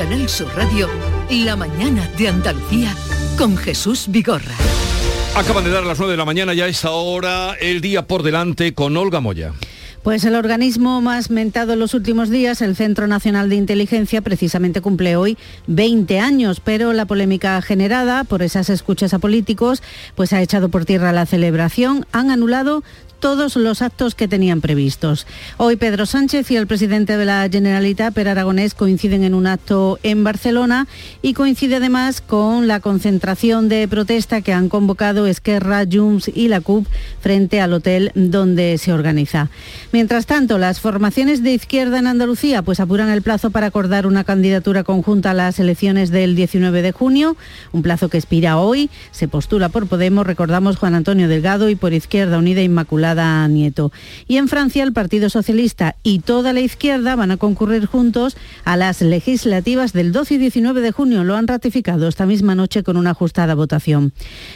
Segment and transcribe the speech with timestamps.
[0.00, 0.88] Canal Sur Radio,
[1.28, 2.96] La mañana de Andalucía
[3.36, 4.54] con Jesús Vigorra.
[5.36, 8.72] Acaban de dar las 9 de la mañana, ya es ahora el día por delante
[8.72, 9.52] con Olga Moya.
[10.02, 14.80] Pues el organismo más mentado en los últimos días, el Centro Nacional de Inteligencia, precisamente
[14.80, 15.36] cumple hoy
[15.66, 19.82] 20 años, pero la polémica generada por esas escuchas a políticos,
[20.14, 22.82] pues ha echado por tierra la celebración, han anulado
[23.20, 25.26] todos los actos que tenían previstos.
[25.58, 29.98] Hoy Pedro Sánchez y el presidente de la Generalitat, Per Aragonés, coinciden en un acto
[30.02, 30.88] en Barcelona
[31.20, 36.62] y coincide además con la concentración de protesta que han convocado Esquerra, Junts y la
[36.62, 36.86] CUP
[37.20, 39.50] frente al hotel donde se organiza.
[39.92, 44.24] Mientras tanto, las formaciones de izquierda en Andalucía pues apuran el plazo para acordar una
[44.24, 47.36] candidatura conjunta a las elecciones del 19 de junio,
[47.72, 48.88] un plazo que expira hoy.
[49.10, 53.09] Se postula por Podemos, recordamos Juan Antonio Delgado y por Izquierda Unida Inmaculada
[53.48, 53.92] Nieto.
[54.28, 58.76] Y en Francia el Partido Socialista y toda la izquierda van a concurrir juntos a
[58.76, 61.24] las legislativas del 12 y 19 de junio.
[61.24, 64.12] Lo han ratificado esta misma noche con una ajustada votación.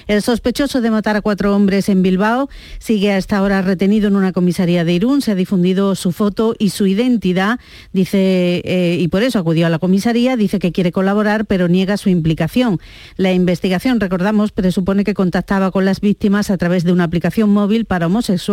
[0.07, 4.17] El sospechoso de matar a cuatro hombres en Bilbao sigue a esta hora retenido en
[4.17, 5.23] una comisaría de Irún.
[5.23, 7.59] Se ha difundido su foto y su identidad,
[7.93, 10.37] dice, eh, y por eso acudió a la comisaría.
[10.37, 12.79] Dice que quiere colaborar, pero niega su implicación.
[13.17, 17.85] La investigación, recordamos, presupone que contactaba con las víctimas a través de una aplicación móvil
[17.85, 18.44] para homosexuales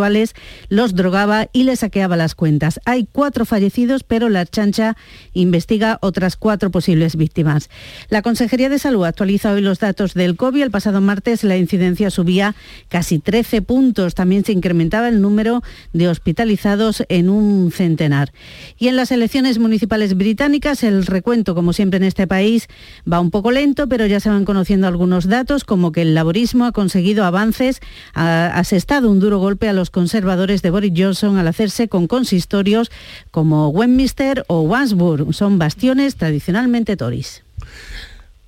[0.68, 2.80] los drogaba y les saqueaba las cuentas.
[2.84, 4.96] Hay cuatro fallecidos, pero la chancha
[5.32, 7.68] investiga otras cuatro posibles víctimas.
[8.08, 10.62] La Consejería de Salud actualiza hoy los datos del COVID.
[10.62, 12.54] El pasado martes la incidencia subía
[12.88, 14.14] casi 13 puntos.
[14.14, 15.62] También se incrementaba el número
[15.92, 18.32] de hospitalizados en un centenar.
[18.78, 22.68] Y en las elecciones municipales británicas, el recuento, como siempre en este país,
[23.10, 26.66] va un poco lento, pero ya se van conociendo algunos datos, como que el laborismo
[26.66, 27.80] ha conseguido avances,
[28.14, 32.90] ha asestado un duro golpe a los conservadores de Boris Johnson al hacerse con consistorios
[33.30, 35.32] como Westminster o Wandsworth.
[35.32, 37.44] Son bastiones tradicionalmente tories.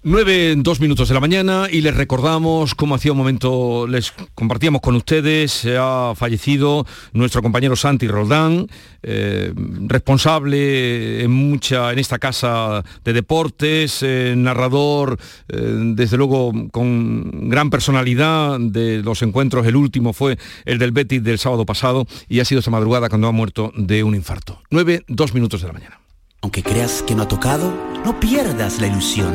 [0.06, 4.82] 9, dos minutos de la mañana y les recordamos cómo hacía un momento les compartíamos
[4.82, 6.84] con ustedes, se ha fallecido
[7.14, 8.66] nuestro compañero Santi Roldán,
[9.02, 9.54] eh,
[9.86, 15.58] responsable en mucha, en esta casa de deportes, eh, narrador, eh,
[15.94, 20.36] desde luego con gran personalidad de los encuentros, el último fue
[20.66, 24.04] el del Betis del sábado pasado y ha sido esta madrugada cuando ha muerto de
[24.04, 24.60] un infarto.
[24.68, 25.98] 9, dos minutos de la mañana.
[26.42, 27.72] Aunque creas que no ha tocado,
[28.04, 29.34] no pierdas la ilusión.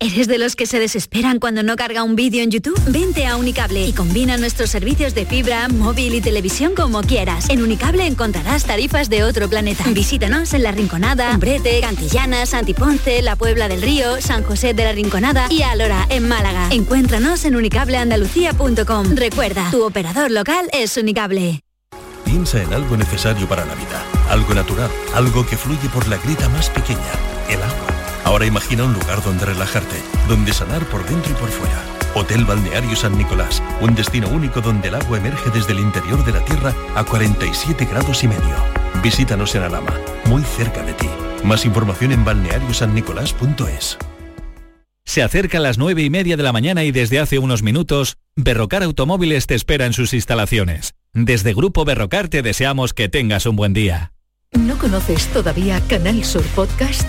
[0.00, 2.80] ¿Eres de los que se desesperan cuando no carga un vídeo en YouTube?
[2.86, 7.48] Vente a Unicable y combina nuestros servicios de fibra, móvil y televisión como quieras.
[7.50, 9.84] En Unicable encontrarás tarifas de otro planeta.
[9.88, 14.92] Visítanos en La Rinconada, Umbrete, Cantillana, Santiponce, La Puebla del Río, San José de la
[14.92, 16.68] Rinconada y Alora, en Málaga.
[16.70, 19.16] Encuéntranos en unicableandalucía.com.
[19.16, 21.60] Recuerda, tu operador local es Unicable.
[22.24, 26.48] Piensa en algo necesario para la vida, algo natural, algo que fluye por la grita
[26.50, 27.00] más pequeña,
[27.48, 27.77] el agua.
[28.28, 29.96] Ahora imagina un lugar donde relajarte,
[30.28, 31.82] donde sanar por dentro y por fuera.
[32.14, 36.32] Hotel Balneario San Nicolás, un destino único donde el agua emerge desde el interior de
[36.32, 38.54] la tierra a 47 grados y medio.
[39.02, 39.94] Visítanos en Alama,
[40.26, 41.08] muy cerca de ti.
[41.42, 43.96] Más información en balneariosannicolás.es.
[45.06, 48.82] Se acerca las nueve y media de la mañana y desde hace unos minutos, Berrocar
[48.82, 50.92] Automóviles te espera en sus instalaciones.
[51.14, 54.12] Desde Grupo Berrocar te deseamos que tengas un buen día.
[54.52, 57.08] ¿No conoces todavía Canal Sur Podcast?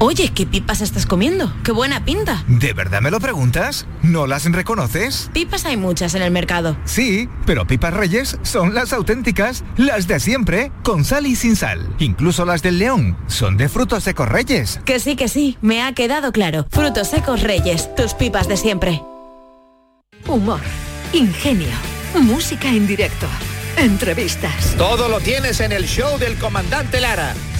[0.00, 1.52] Oye, ¿qué pipas estás comiendo?
[1.62, 2.42] ¡Qué buena pinta!
[2.48, 3.86] ¿De verdad me lo preguntas?
[4.02, 5.30] ¿No las reconoces?
[5.32, 6.76] Pipas hay muchas en el mercado.
[6.84, 11.88] Sí, pero pipas reyes son las auténticas, las de siempre, con sal y sin sal.
[12.00, 14.80] Incluso las del león son de frutos secos reyes.
[14.84, 16.66] Que sí, que sí, me ha quedado claro.
[16.70, 19.00] Frutos secos reyes, tus pipas de siempre.
[20.26, 20.60] Humor,
[21.12, 21.68] ingenio,
[22.20, 23.26] música en directo,
[23.76, 24.74] entrevistas.
[24.76, 27.34] Todo lo tienes en el show del comandante Lara.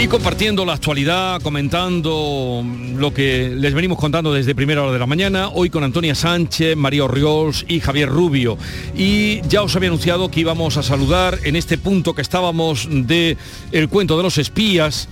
[0.00, 2.64] Y compartiendo la actualidad, comentando
[2.96, 6.74] lo que les venimos contando desde primera hora de la mañana, hoy con Antonia Sánchez,
[6.74, 8.56] María Orriols y Javier Rubio.
[8.96, 13.36] Y ya os había anunciado que íbamos a saludar en este punto que estábamos de
[13.72, 15.06] el cuento de los espías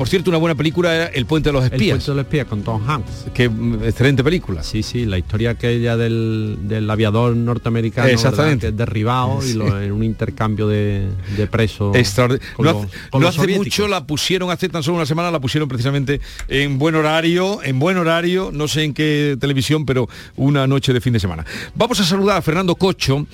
[0.00, 1.82] por cierto, una buena película era El puente de los espías.
[1.82, 3.26] El puente de los espías con Tom Hanks.
[3.34, 4.62] Qué mm, excelente película.
[4.62, 8.68] Sí, sí, la historia aquella del, del aviador norteamericano Exactamente.
[8.68, 11.06] Que es derribado y lo, en un intercambio de,
[11.36, 11.94] de presos.
[11.94, 12.48] Extraordinario.
[12.56, 13.66] con No los- hace, con no los hace soviéticos.
[13.66, 17.78] mucho la pusieron, hace tan solo una semana la pusieron precisamente en buen horario, en
[17.78, 21.44] buen horario, no sé en qué televisión, pero una noche de fin de semana.
[21.74, 23.26] Vamos a saludar a Fernando Cocho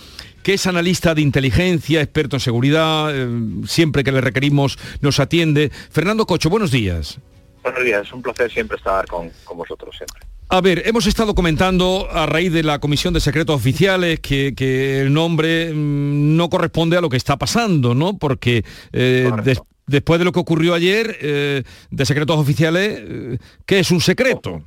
[0.46, 3.26] que es analista de inteligencia, experto en seguridad, eh,
[3.66, 5.72] siempre que le requerimos nos atiende.
[5.90, 7.18] Fernando Cocho, buenos días.
[7.64, 10.20] Buenos días, es un placer siempre estar con, con vosotros siempre.
[10.48, 15.00] A ver, hemos estado comentando a raíz de la Comisión de Secretos Oficiales que, que
[15.00, 18.16] el nombre mm, no corresponde a lo que está pasando, ¿no?
[18.16, 23.80] Porque eh, des- después de lo que ocurrió ayer, eh, de Secretos Oficiales, eh, ¿qué
[23.80, 24.62] es un secreto?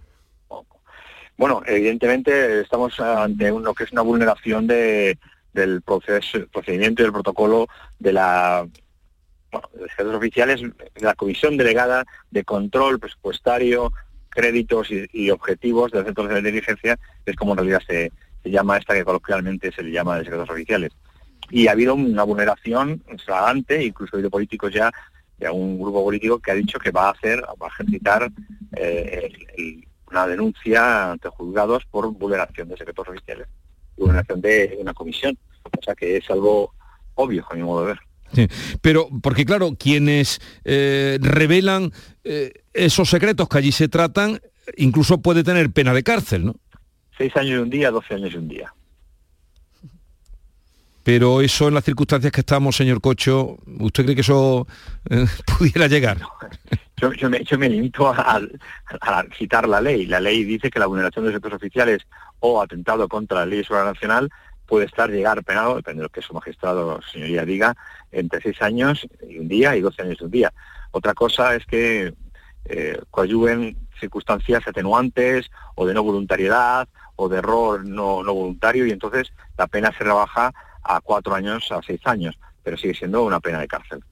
[1.37, 5.17] Bueno, evidentemente estamos ante uno que es una vulneración de,
[5.53, 7.67] del proceso, procedimiento y del protocolo
[7.97, 8.67] de la
[9.89, 10.61] secretos oficiales,
[10.99, 13.91] la Comisión Delegada de Control Presupuestario,
[14.29, 18.11] Créditos y, y Objetivos del Centro de Inteligencia, que es como en realidad se,
[18.43, 20.91] llama esta que coloquialmente se le llama de secretos oficiales.
[21.49, 24.91] Y ha habido una vulneración flagrante, incluso ha habido políticos ya,
[25.37, 28.29] de un grupo político que ha dicho que va a hacer, va a ejercitar
[28.75, 29.31] eh,
[30.11, 33.47] una denuncia ante juzgados por vulneración de secretos oficiales,
[34.07, 35.37] de una comisión.
[35.63, 36.73] O sea que es algo
[37.15, 37.99] obvio, a mi modo de ver.
[38.33, 38.47] Sí,
[38.81, 41.91] Pero, porque claro, quienes eh, revelan
[42.23, 44.39] eh, esos secretos que allí se tratan,
[44.77, 46.55] incluso puede tener pena de cárcel, ¿no?
[47.17, 48.73] Seis años y un día, doce años y un día.
[51.03, 54.67] Pero eso en las circunstancias que estamos, señor Cocho, ¿usted cree que eso
[55.09, 55.25] eh,
[55.57, 56.19] pudiera llegar?
[56.99, 58.41] Yo, yo me, limito a,
[59.01, 60.05] a- citar la ley.
[60.05, 62.05] La ley dice que la vulneración de secretos oficiales
[62.39, 64.29] o atentado contra la ley nacional
[64.65, 67.75] puede estar llegar penado, depende de lo que su magistrado, señoría, diga,
[68.11, 70.53] entre seis años y un día y doce años y un día.
[70.91, 72.13] Otra cosa es que
[72.65, 79.31] eh, coadyuven circunstancias atenuantes o de no voluntariedad o de error no voluntario y entonces
[79.57, 80.53] la pena se rebaja
[80.83, 84.03] a cuatro años, a seis años, pero sigue siendo una pena de cárcel.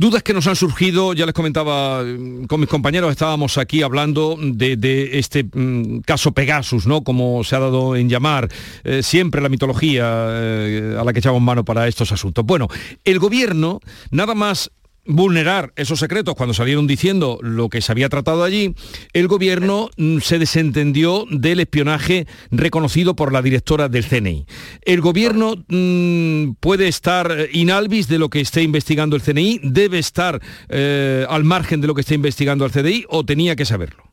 [0.00, 4.34] Dudas que nos han surgido, ya les comentaba mm, con mis compañeros, estábamos aquí hablando
[4.40, 7.04] de, este mm, caso Pegasus, ¿no?
[7.04, 8.48] Como se ha dado en llamar
[8.82, 12.46] eh, siempre la mitología eh, a la que echamos mano para estos asuntos.
[12.46, 12.68] Bueno,
[13.04, 13.80] el gobierno,
[14.10, 14.70] nada más
[15.10, 18.74] vulnerar esos secretos cuando salieron diciendo lo que se había tratado allí,
[19.12, 24.46] el gobierno mm, se desentendió del espionaje reconocido por la directora del CNI.
[24.82, 29.98] El gobierno mm, puede estar eh, inalvis de lo que esté investigando el CNI, debe
[29.98, 34.04] estar eh, al margen de lo que esté investigando el CDI o tenía que saberlo.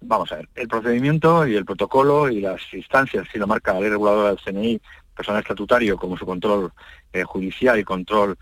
[0.00, 3.80] Vamos a ver, el procedimiento y el protocolo y las instancias, si lo marca la
[3.80, 4.80] ley reguladora del CNI,
[5.16, 6.72] personal estatutario, como su control
[7.12, 8.36] eh, judicial y control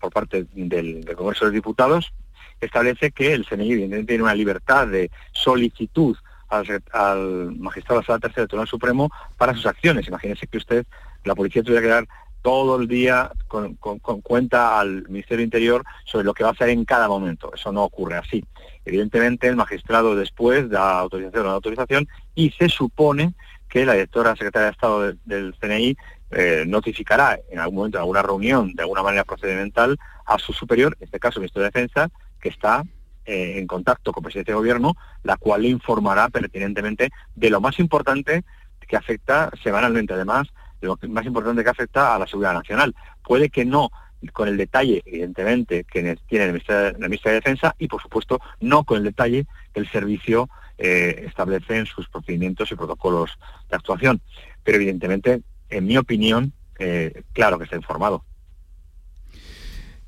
[0.00, 2.12] por parte del, del Congreso de Diputados,
[2.60, 6.16] establece que el CNI evidentemente tiene una libertad de solicitud
[6.48, 10.08] al, al magistrado de la Sala Tercera del Tribunal Supremo para sus acciones.
[10.08, 10.86] Imagínese que usted,
[11.24, 12.08] la policía tuviera que dar
[12.42, 16.70] todo el día con, con- cuenta al Ministerio Interior sobre lo que va a hacer
[16.70, 17.52] en cada momento.
[17.54, 18.42] Eso no ocurre así.
[18.86, 23.34] Evidentemente el magistrado después da autorización o no autorización y se supone
[23.70, 25.96] que la directora secretaria de Estado de- del CNI
[26.32, 30.96] eh, notificará en algún momento, en alguna reunión, de alguna manera procedimental, a su superior,
[31.00, 32.10] en este caso el Ministerio de Defensa,
[32.40, 32.84] que está
[33.24, 37.78] eh, en contacto con Presidencia de Gobierno, la cual le informará pertinentemente de lo más
[37.78, 38.44] importante
[38.86, 40.48] que afecta semanalmente, además,
[40.80, 42.94] de lo más importante que afecta a la seguridad nacional.
[43.22, 43.90] Puede que no
[44.32, 48.84] con el detalle, evidentemente, que ne- tiene el Ministerio, de Defensa y, por supuesto, no
[48.84, 50.48] con el detalle que el servicio
[50.80, 53.30] eh, establece en sus procedimientos y protocolos
[53.68, 54.20] de actuación.
[54.64, 58.24] Pero, evidentemente, en mi opinión, eh, claro que está informado.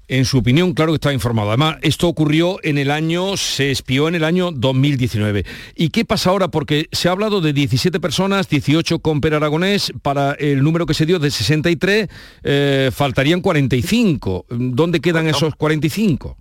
[0.08, 1.48] En su opinión, claro que está informado.
[1.48, 5.44] Además, esto ocurrió en el año, se espió en el año 2019.
[5.76, 6.48] ¿Y qué pasa ahora?
[6.48, 10.94] Porque se ha hablado de 17 personas, 18 con Per Aragonés, para el número que
[10.94, 12.08] se dio de 63,
[12.42, 14.46] eh, faltarían 45.
[14.50, 16.36] ¿Dónde quedan esos 45?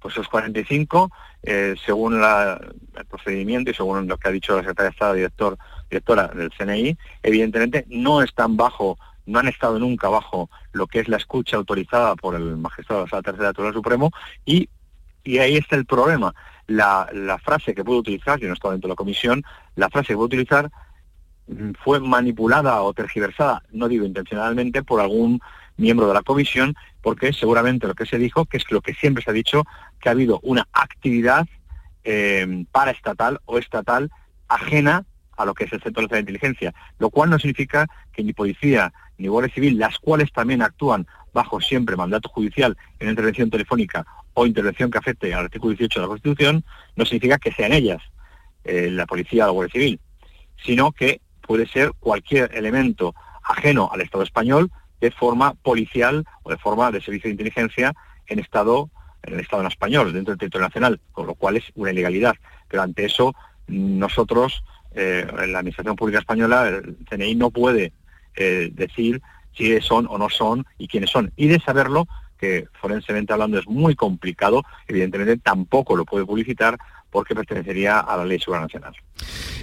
[0.00, 1.10] Pues esos 45,
[1.42, 5.58] eh, según el procedimiento y según lo que ha dicho la secretaria de Estado, director,
[5.90, 8.98] directora del CNI, evidentemente no están bajo
[9.30, 13.10] no han estado nunca bajo lo que es la escucha autorizada por el magistrado de
[13.12, 14.10] la tercera Tribunal Supremo
[14.44, 14.68] y,
[15.22, 16.34] y ahí está el problema.
[16.66, 19.44] La, la frase que puedo utilizar, yo no estaba dentro de la comisión,
[19.76, 20.70] la frase que puedo utilizar
[21.46, 25.40] mm, fue manipulada o tergiversada, no digo intencionalmente, por algún
[25.80, 29.24] miembro de la comisión, porque seguramente lo que se dijo, que es lo que siempre
[29.24, 29.64] se ha dicho,
[30.00, 31.46] que ha habido una actividad
[32.04, 34.10] eh, paraestatal o estatal
[34.48, 35.04] ajena
[35.36, 38.92] a lo que es el Centro de Inteligencia, lo cual no significa que ni policía
[39.16, 44.46] ni Guardia Civil, las cuales también actúan bajo siempre mandato judicial en intervención telefónica o
[44.46, 46.64] intervención que afecte al artículo 18 de la Constitución,
[46.96, 48.02] no significa que sean ellas,
[48.64, 50.00] eh, la policía o la Guardia Civil,
[50.62, 56.58] sino que puede ser cualquier elemento ajeno al Estado español de forma policial o de
[56.58, 57.94] forma de servicio de inteligencia
[58.26, 58.90] en Estado
[59.22, 62.34] en el Estado español, dentro del territorio nacional, con lo cual es una ilegalidad.
[62.68, 63.34] Pero ante eso,
[63.66, 64.64] nosotros
[64.94, 67.92] eh, la Administración Pública Española, el CNI no puede
[68.36, 69.20] eh, decir
[69.52, 71.32] si son o no son y quiénes son.
[71.36, 72.06] Y de saberlo,
[72.38, 76.78] que forensemente hablando es muy complicado, evidentemente tampoco lo puede publicitar
[77.10, 78.94] porque pertenecería a la ley supranacional.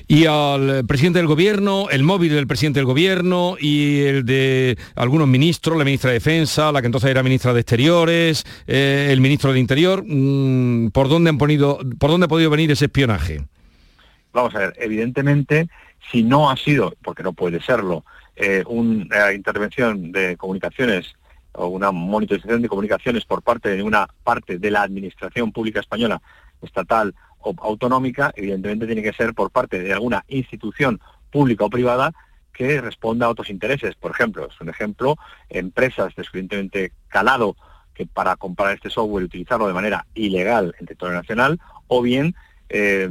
[0.08, 5.27] Y al presidente del gobierno, el móvil del presidente del gobierno y el de algunos
[5.27, 9.51] ministros, la ministra de Defensa, la que entonces era ministra de Exteriores, eh, el ministro
[9.51, 13.42] del Interior, mm, ¿por dónde han ponido, por dónde ha podido venir ese espionaje?
[14.32, 15.68] Vamos a ver, evidentemente,
[16.12, 21.16] si no ha sido, porque no puede serlo, eh, una intervención de comunicaciones
[21.54, 26.22] o una monitorización de comunicaciones por parte de una parte de la administración pública española,
[26.62, 27.13] estatal
[27.44, 31.00] autonómica, evidentemente tiene que ser por parte de alguna institución
[31.32, 32.13] pública o privada
[32.53, 33.96] que responda a otros intereses.
[33.96, 35.15] Por ejemplo, es un ejemplo,
[35.50, 37.56] empresas de suficientemente calado
[37.94, 42.36] que para comprar este software y utilizarlo de manera ilegal en territorio nacional, o bien
[42.70, 43.10] eh,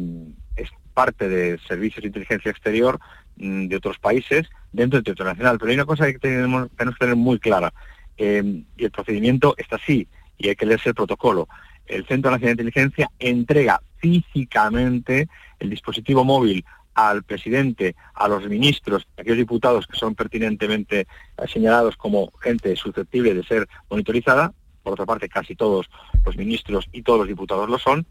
[0.96, 2.98] parte de servicios de inteligencia exterior
[3.36, 5.58] mm, de otros países dentro del territorio nacional.
[5.58, 7.72] Pero hay una cosa que tenemos, que tener muy clara,
[8.16, 11.48] eh, y el procedimiento está así, y hay que leerse el protocolo.
[11.86, 15.28] El Centro Nacional de Inteligencia entrega físicamente
[15.58, 16.64] el dispositivo móvil
[16.94, 21.06] al presidente, a los ministros, a aquellos diputados que son pertinentemente eh,
[21.46, 24.52] señalados como gente susceptible de ser monitorizada,
[24.82, 25.90] por otra parte casi todos
[26.24, 28.06] los ministros y todos los diputados lo son,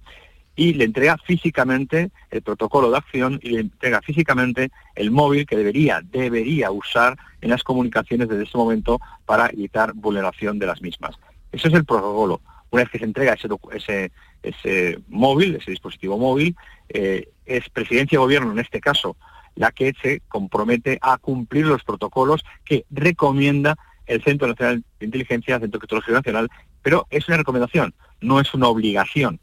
[0.56, 5.58] y le entrega físicamente el protocolo de acción y le entrega físicamente el móvil que
[5.58, 11.16] debería, debería usar en las comunicaciones desde ese momento para evitar vulneración de las mismas.
[11.52, 12.40] Eso es el protocolo.
[12.76, 14.12] Una vez que se entrega ese, ese,
[14.44, 16.58] ese móvil, ese dispositivo móvil,
[16.90, 19.16] eh, es presidencia y gobierno en este caso
[19.56, 23.78] la que se compromete a cumplir los protocolos que recomienda
[24.08, 26.50] el Centro Nacional de Inteligencia, Centro Tecnológico Nacional,
[26.82, 29.40] pero es una recomendación, no es una obligación.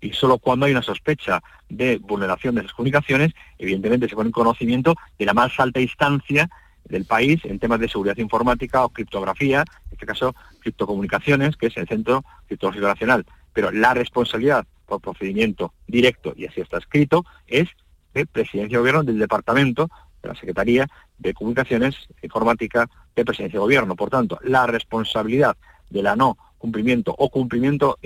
[0.00, 4.32] Y solo cuando hay una sospecha de vulneración de esas comunicaciones, evidentemente se pone en
[4.32, 6.50] conocimiento de la más alta instancia
[6.84, 11.76] del país en temas de seguridad informática o criptografía, en este caso criptocomunicaciones, que es
[11.76, 13.26] el Centro Criptológico Nacional.
[13.52, 17.68] Pero la responsabilidad por procedimiento directo, y así está escrito, es
[18.12, 19.88] de Presidencia de Gobierno del Departamento
[20.22, 20.86] de la Secretaría
[21.18, 23.96] de Comunicaciones Informática de Presidencia de Gobierno.
[23.96, 25.56] Por tanto, la responsabilidad
[25.90, 27.98] de la no cumplimiento o cumplimiento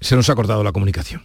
[0.00, 1.22] se nos ha cortado la comunicación.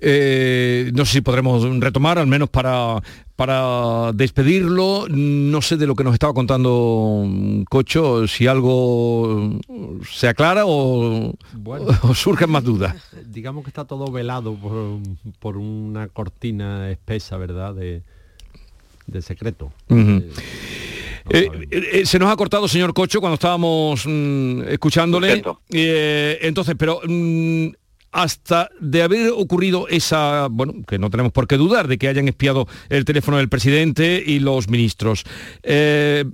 [0.00, 3.02] Eh, no sé si podremos retomar, al menos para,
[3.34, 5.06] para despedirlo.
[5.08, 7.24] No sé de lo que nos estaba contando
[7.68, 9.58] Cocho, si algo
[10.10, 11.34] se aclara o,
[12.14, 12.94] surgen más dudas.
[13.26, 14.56] Digamos que está todo velado
[15.40, 17.74] por, una cortina espesa, ¿verdad?
[17.74, 18.02] De,
[19.22, 19.72] secreto.
[21.28, 25.42] Eh, eh, se nos ha cortado, señor Cocho, cuando estábamos mm, escuchándole.
[25.70, 27.68] entonces, pero mm,
[28.16, 32.28] hasta de haber ocurrido esa, bueno, que no tenemos por qué dudar de que hayan
[32.28, 35.24] espiado el teléfono del presidente y los ministros.
[35.62, 36.24] Eh,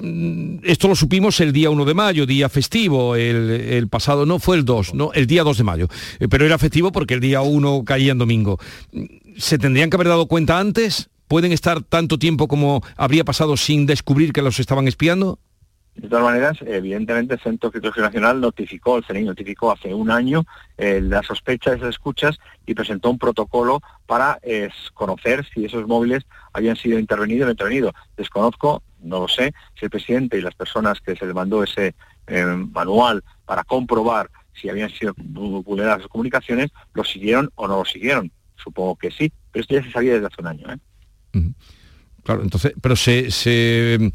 [0.63, 4.65] esto lo supimos el día 1 de mayo, día festivo, el, pasado, no fue el
[4.65, 5.89] 2, no, el día 2 de mayo,
[6.21, 8.61] eh, pero era festivo porque el día 1 caía en domingo.
[9.37, 11.11] ¿Se tendrían que haber dado cuenta antes?
[11.27, 15.41] ¿Pueden estar tanto tiempo como habría pasado sin descubrir que los estaban espiando?
[15.95, 20.11] De todas maneras, evidentemente el Centro de Criptología Nacional notificó, el CNI notificó hace un
[20.11, 20.45] año
[20.79, 25.87] eh, la sospecha de esas escuchas y presentó un protocolo para eh, conocer si esos
[25.87, 27.93] móviles habían sido intervenidos o no intervenidos.
[28.17, 31.95] Desconozco, no lo sé, si el presidente y las personas que se le mandó ese
[32.27, 37.85] eh, manual para comprobar si habían sido vulneradas las comunicaciones, lo siguieron o no lo
[37.85, 38.33] siguieron.
[38.57, 40.67] Supongo que sí, pero esto ya se sabía desde hace un año.
[42.23, 44.13] Claro, entonces, pero se, se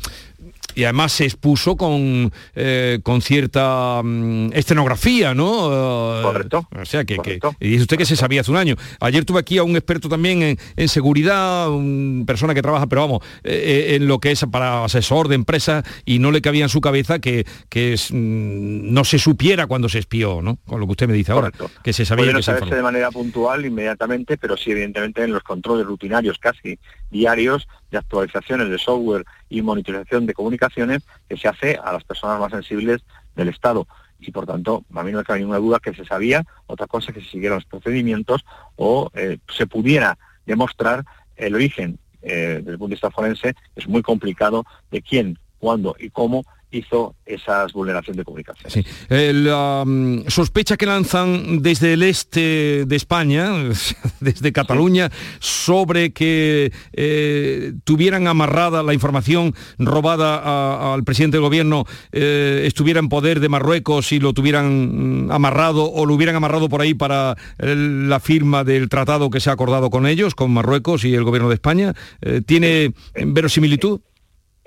[0.77, 6.19] y además se expuso con, eh, con cierta mm, escenografía, ¿no?
[6.19, 6.67] Eh, correcto.
[6.79, 7.17] O sea, que,
[7.59, 8.75] y dice usted que se sabía hace un año.
[8.99, 13.21] Ayer tuve aquí a un experto también en, seguridad, una persona que trabaja, pero vamos,
[13.43, 16.79] eh, en lo que es para asesor de empresas y no le cabía en su
[16.79, 20.59] cabeza que, que mm, no se supiera cuando se espió, ¿no?
[20.67, 21.51] Con lo que usted me dice ahora,
[21.83, 25.87] que se sabía que se de manera puntual inmediatamente, pero sí evidentemente en los controles
[25.87, 26.77] rutinarios casi
[27.09, 30.33] diarios de actualizaciones de software y monitorización de
[30.69, 33.01] que se hace a las personas más sensibles
[33.35, 33.87] del Estado.
[34.19, 37.13] Y por tanto, a mí no me cabe ninguna duda que se sabía, otra cosa
[37.13, 38.45] que se siguieron los procedimientos
[38.75, 41.05] o eh, se pudiera demostrar
[41.35, 45.95] el origen eh, desde el punto de vista forense, es muy complicado de quién, cuándo
[45.99, 48.71] y cómo hizo esas vulneraciones de comunicación.
[48.71, 48.83] Sí.
[49.09, 53.51] La mm, sospecha que lanzan desde el este de España,
[54.19, 55.09] desde Cataluña,
[55.39, 63.09] sobre que eh, tuvieran amarrada la información robada al presidente del gobierno, eh, estuviera en
[63.09, 67.35] poder de Marruecos y lo tuvieran mm, amarrado o lo hubieran amarrado por ahí para
[67.59, 71.49] la firma del tratado que se ha acordado con ellos, con Marruecos y el gobierno
[71.49, 74.01] de España, eh, ¿tiene verosimilitud?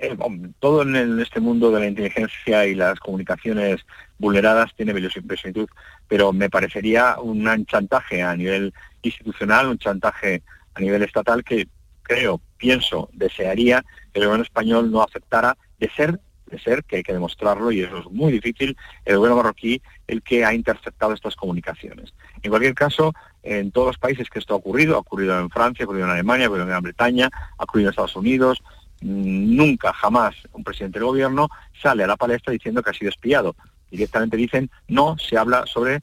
[0.03, 0.17] Eh,
[0.57, 3.85] todo en, este mundo de la inteligencia y las comunicaciones
[4.17, 5.69] vulneradas tiene verosimilitud,
[6.07, 10.41] pero me parecería un chantaje a nivel institucional, un chantaje
[10.73, 11.67] a nivel estatal que
[12.01, 16.19] creo, pienso, desearía que el gobierno español no aceptara de ser
[16.51, 20.21] de ser, que hay que demostrarlo y eso es muy difícil, el gobierno marroquí el
[20.21, 22.13] que ha interceptado estas comunicaciones.
[22.43, 25.83] En cualquier caso, en todos los países que esto ha ocurrido, ha ocurrido en Francia,
[25.83, 28.61] ha ocurrido en Alemania, ha ocurrido en Gran Bretaña, ha ocurrido en Estados Unidos,
[29.01, 31.49] nunca, jamás un presidente del gobierno
[31.81, 33.55] sale a la palestra diciendo que ha sido espiado.
[33.89, 36.01] Directamente dicen, no se habla sobre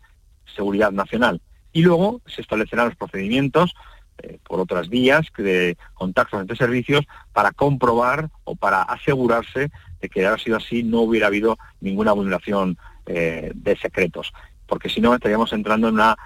[0.54, 1.40] seguridad nacional.
[1.72, 3.74] Y luego se establecerán los procedimientos
[4.18, 9.70] eh, por otras vías de contactos entre servicios para comprobar o para asegurarse
[10.00, 14.32] de que haber sido así no hubiera habido ninguna vulneración eh, de secretos.
[14.66, 16.16] Porque si no estaríamos entrando en una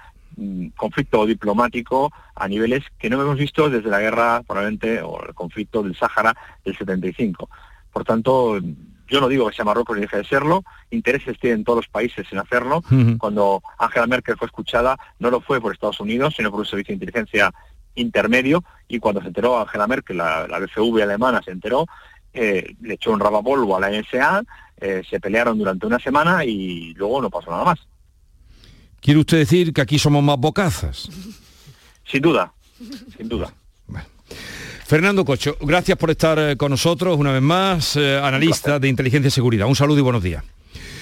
[0.75, 5.83] conflicto diplomático a niveles que no hemos visto desde la guerra, probablemente, o el conflicto
[5.83, 7.49] del Sáhara del 75.
[7.91, 8.59] Por tanto,
[9.07, 12.25] yo no digo que sea Marruecos ni deje de serlo, intereses tienen todos los países
[12.31, 12.83] en hacerlo.
[13.17, 16.93] Cuando Angela Merkel fue escuchada, no lo fue por Estados Unidos, sino por un servicio
[16.93, 17.53] de inteligencia
[17.95, 21.85] intermedio, y cuando se enteró Angela Merkel, la, la BCV alemana se enteró,
[22.33, 24.43] eh, le echó un rabapolvo a la NSA,
[24.77, 27.79] eh, se pelearon durante una semana y luego no pasó nada más.
[29.03, 31.09] ¿Quiere usted decir que aquí somos más bocazas?
[32.09, 32.53] Sin duda,
[33.17, 33.53] sin duda.
[34.85, 39.29] Fernando Cocho, gracias por estar eh, con nosotros una vez más, eh, analista de inteligencia
[39.29, 39.67] y seguridad.
[39.67, 40.43] Un saludo y buenos días.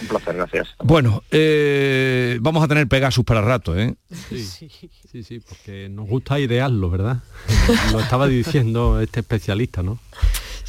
[0.01, 0.69] Un placer, gracias.
[0.83, 3.95] Bueno, eh, vamos a tener Pegasus para rato, ¿eh?
[4.29, 4.69] Sí,
[5.11, 7.23] sí, sí, porque nos gusta idearlo, ¿verdad?
[7.91, 9.99] Lo estaba diciendo este especialista, ¿no?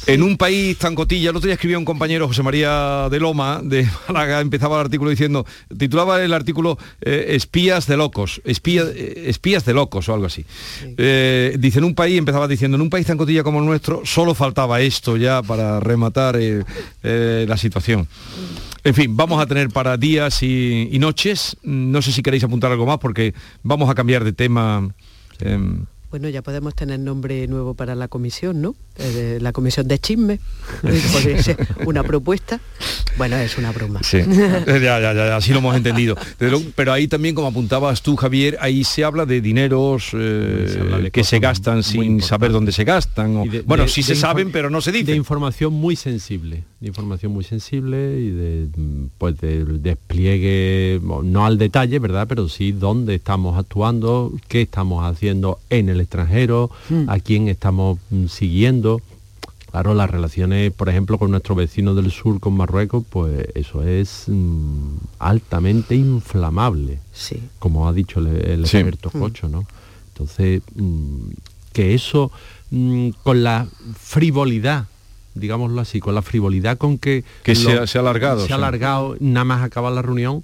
[0.05, 3.61] En un país tan cotilla, el otro día escribía un compañero, José María de Loma,
[3.63, 5.45] de Málaga, empezaba el artículo diciendo,
[5.77, 10.45] titulaba el artículo eh, Espías de locos, eh, espías de locos o algo así.
[10.97, 14.01] Eh, dice, en un país, empezaba diciendo, en un país tan cotilla como el nuestro,
[14.03, 16.37] solo faltaba esto ya para rematar
[17.01, 18.07] la situación.
[18.83, 21.55] En fin, vamos a tener para días y, y, noches.
[21.63, 24.93] No sé si queréis apuntar algo más porque vamos a cambiar de tema.
[25.39, 28.75] Em, bueno, ya podemos tener nombre nuevo para la comisión, ¿no?
[28.99, 30.39] Eh, la comisión de chisme.
[31.11, 32.59] Podría ser una propuesta.
[33.17, 34.01] Bueno, es una broma.
[34.03, 34.19] Sí,
[34.67, 36.15] ya, ya, ya, así lo hemos entendido.
[36.37, 41.39] Pero, ahí también, como apuntabas tú, Javier, ahí se habla de dineros eh, que se
[41.39, 43.49] gastan sin saber dónde se gastan.
[43.65, 45.05] bueno, sí se saben, pero no se dice.
[45.05, 48.67] De información muy sensible, de información muy sensible y de,
[49.17, 52.27] pues, del despliegue, no al detalle, ¿verdad?
[52.29, 57.09] Pero sí dónde estamos actuando, qué estamos haciendo en el extranjero, mm.
[57.09, 59.01] a quién estamos mm, siguiendo.
[59.71, 64.25] Claro, las relaciones, por ejemplo, con nuestro vecino del sur, con Marruecos, pues eso es
[64.27, 67.41] mm, altamente inflamable, sí.
[67.57, 69.65] como ha dicho el, experto Cocho, ¿no?
[70.09, 70.61] Entonces,
[71.71, 72.31] que eso,
[73.23, 73.67] con la
[73.99, 74.85] frivolidad
[75.35, 78.45] digámoslo así, con la frivolidad con que, que se, ha alargado.
[78.45, 80.43] Se ha alargado, nada más acaba la reunión,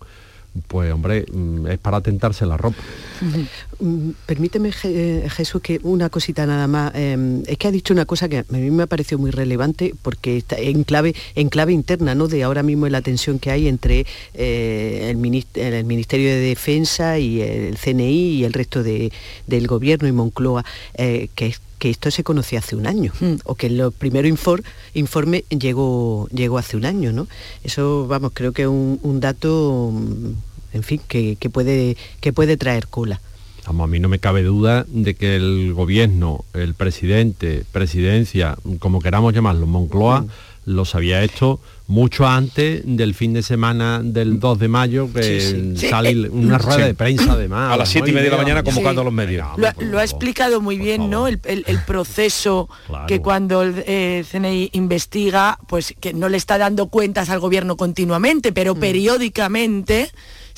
[0.68, 2.78] pues hombre, mm, es para tentarse la ropa.
[3.80, 6.92] Mm, Permíteme, eh, Jesús, que una cosita nada más.
[6.96, 9.94] Eh, es que ha dicho una cosa que a mí me ha parecido muy relevante
[10.02, 12.28] porque está en clave, en clave interna, ¿no?
[12.28, 17.20] De ahora mismo la tensión que hay entre eh, el, minis- el Ministerio de Defensa
[17.20, 19.12] y el CNI y el resto de-
[19.48, 20.66] del gobierno y Moncloa,
[20.96, 23.14] eh, que es que esto se conocía hace un año,
[23.46, 24.64] o que el primero infor-
[24.96, 27.30] informe llegó, llegó hace un año, ¿no?
[27.64, 30.32] Eso, vamos, creo que es un, un dato, mm,
[30.74, 33.22] en fin, que, que puede, que puede traer cola.
[33.70, 39.00] Vamos, a mí no me cabe duda de que el gobierno, el presidente, presidencia, como
[39.00, 40.26] queramos llamarlo, Moncloa,
[40.66, 45.52] los había hecho mucho antes del fin de semana del 2 de mayo, que Sí,
[45.52, 45.74] sí.
[45.78, 46.82] Sí, sale una rueda sí.
[46.86, 47.72] de prensa además.
[47.74, 49.04] A las siete y media de la mañana convocando Sí.
[49.04, 49.48] a los medios.
[49.58, 51.28] Lo, ha- lo ha explicado muy bien, ¿no?
[51.28, 52.70] El, el- el proceso
[53.08, 57.78] que cuando el eh, CNI investiga, pues que no le está dando cuentas al gobierno
[57.78, 60.10] continuamente, pero periódicamente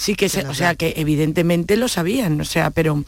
[0.01, 3.03] sí que se, o sea que evidentemente lo sabían, o sea, pero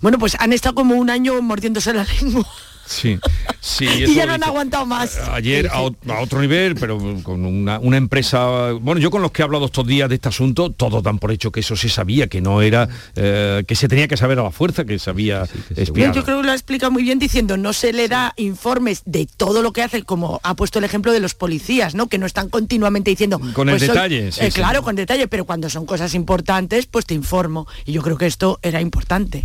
[0.00, 2.46] bueno, pues han estado como un año mordiéndose la lengua
[2.86, 3.18] Sí,
[3.60, 3.86] sí.
[4.08, 5.18] y ya no han aguantado más.
[5.30, 9.30] Ayer a, ot- a otro nivel, pero con una, una empresa, bueno, yo con los
[9.32, 11.88] que he hablado estos días de este asunto, todos dan por hecho que eso se
[11.88, 15.10] sabía, que no era, eh, que se tenía que saber a la fuerza, que se
[15.10, 15.44] había
[15.76, 16.14] espiado.
[16.14, 19.26] Yo creo que lo ha explicado muy bien diciendo, no se le da informes de
[19.36, 22.08] todo lo que hace, como ha puesto el ejemplo de los policías, ¿no?
[22.08, 23.40] Que no están continuamente diciendo.
[23.54, 24.52] Con el pues soy- detalle, sí, eh, sí.
[24.60, 27.66] Claro, con detalle, pero cuando son cosas importantes, pues te informo.
[27.86, 29.44] Y yo creo que esto era importante.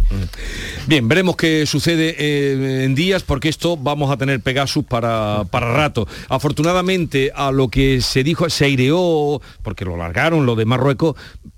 [0.88, 5.74] Bien, veremos qué sucede eh, en días porque esto vamos a tener Pegasus para, para
[5.74, 6.08] rato.
[6.30, 11.16] Afortunadamente a lo que se dijo, se aireó, porque lo largaron, lo de Marruecos,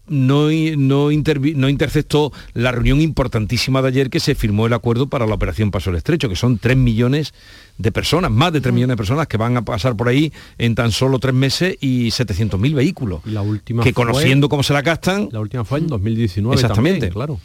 [0.09, 5.07] no, no, intervi- no interceptó la reunión importantísima de ayer que se firmó el acuerdo
[5.07, 7.33] para la operación Paso del Estrecho, que son 3 millones
[7.77, 10.75] de personas, más de 3 millones de personas que van a pasar por ahí en
[10.75, 13.21] tan solo tres meses y 700.000 vehículos.
[13.25, 15.29] La última que fue- conociendo cómo se la gastan...
[15.31, 17.07] La última fue en 2019 Exactamente.
[17.07, 17.39] también, claro.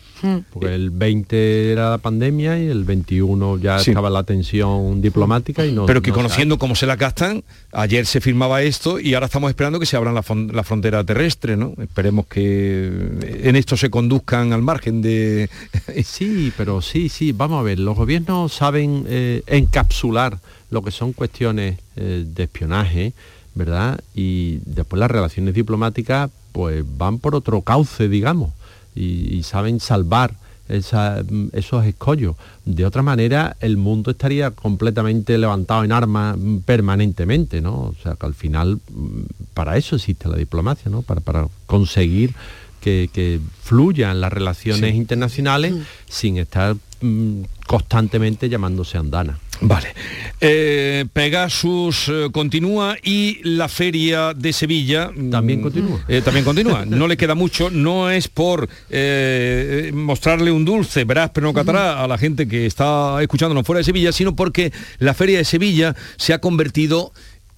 [0.53, 3.91] Porque el 20 era la pandemia y el 21 ya Sí.
[3.91, 5.87] estaba la tensión diplomática y no...
[5.87, 9.15] pero que no se ha- conociendo cómo se la gastan, ayer se firmaba esto y
[9.15, 11.75] ahora estamos esperando que se abran la, la frontera terrestre, ¿no?
[11.81, 15.49] Esperemos que en esto se conduzcan al margen de...
[16.05, 20.39] Sí, pero sí, sí, vamos a ver, los gobiernos saben eh, encapsular
[20.71, 23.13] lo que son cuestiones eh, de espionaje,
[23.55, 24.01] ¿verdad?
[24.15, 28.53] Y después las relaciones diplomáticas pues van por otro cauce, digamos,
[28.95, 30.37] y saben salvar
[30.69, 32.37] esa- mm, esos escollos.
[32.65, 37.75] De otra manera, el mundo estaría completamente levantado en armas mm, permanentemente, ¿no?
[37.75, 39.21] O sea, que al final mm,
[39.55, 41.03] para eso existe la diplomacia, ¿no?
[41.03, 42.35] Para, para conseguir
[42.81, 44.97] que, que fluyan las relaciones Sí.
[44.97, 45.75] internacionales
[46.09, 49.39] sin estar mm, constantemente llamándose andana.
[49.61, 49.95] Vale.
[50.41, 56.05] Eh, Pegasus eh, continúa y la feria de Sevilla también continúa.
[56.25, 56.85] también continúa.
[56.95, 57.71] No le queda mucho.
[57.71, 62.67] No es por eh, mostrarle un dulce, verás, pero no catará a la gente que
[62.67, 67.13] está escuchándonos fuera de Sevilla, sino porque la feria de Sevilla se ha convertido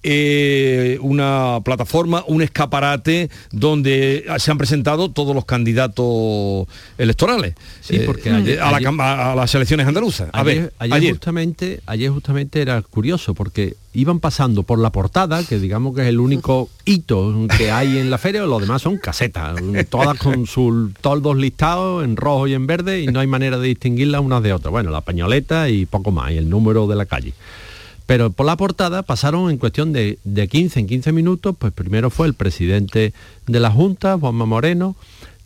[0.09, 6.65] eh, una plataforma, un escaparate donde se han presentado todos los candidatos
[6.97, 10.29] electorales Sí, eh, ayer- a, la ayer- cam- a- a las elecciones andaluzas.
[10.31, 11.11] A ayer, ver, ayer ayer.
[11.11, 16.07] justamente ayer justamente era curioso porque iban pasando por la portada que digamos que es
[16.07, 20.93] el único hito que hay en la feria los demás son casetas todas con sus
[21.01, 24.53] toldos listados en rojo y en verde y no hay manera de distinguirlas unas de
[24.53, 27.33] otras bueno la pañoleta y poco más y el número de la calle
[28.07, 32.09] pero por la portada pasaron en cuestión de, de 15 en 15 minutos, pues primero
[32.09, 33.13] fue el presidente
[33.45, 34.95] de la Junta, Juanma Moreno,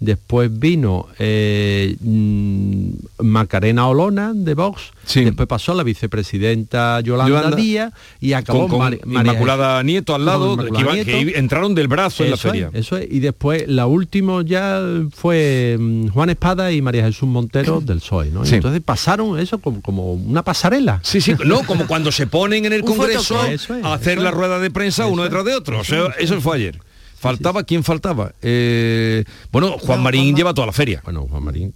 [0.01, 7.93] después vino eh, mm, Macarena Olona de Vox, después pasó la vicepresidenta Yolanda, Yolanda, Díaz
[8.19, 12.35] y acabó con, con María Inmaculada Nieto al lado, que, entraron del brazo en la
[12.35, 12.69] es, feria.
[12.73, 13.07] eso es.
[13.11, 14.81] Y después la última ya
[15.13, 18.43] fue mm, Juan Espada y María Jesús Montero del PSOE, ¿no?
[18.43, 18.55] Y Sí.
[18.55, 20.99] entonces pasaron eso como, como una pasarela.
[21.03, 24.57] Sí, sí, no, como cuando se ponen en el Congreso es, a hacer la rueda
[24.59, 25.79] de prensa uno detrás de otro.
[25.79, 26.79] O sea, eso fue ayer.
[27.21, 27.63] ¿Faltaba?
[27.63, 28.33] ¿Quién faltaba?
[28.41, 31.01] Eh, bueno, Juan Marín lleva toda la feria.
[31.03, 31.73] Bueno, Juan Marín,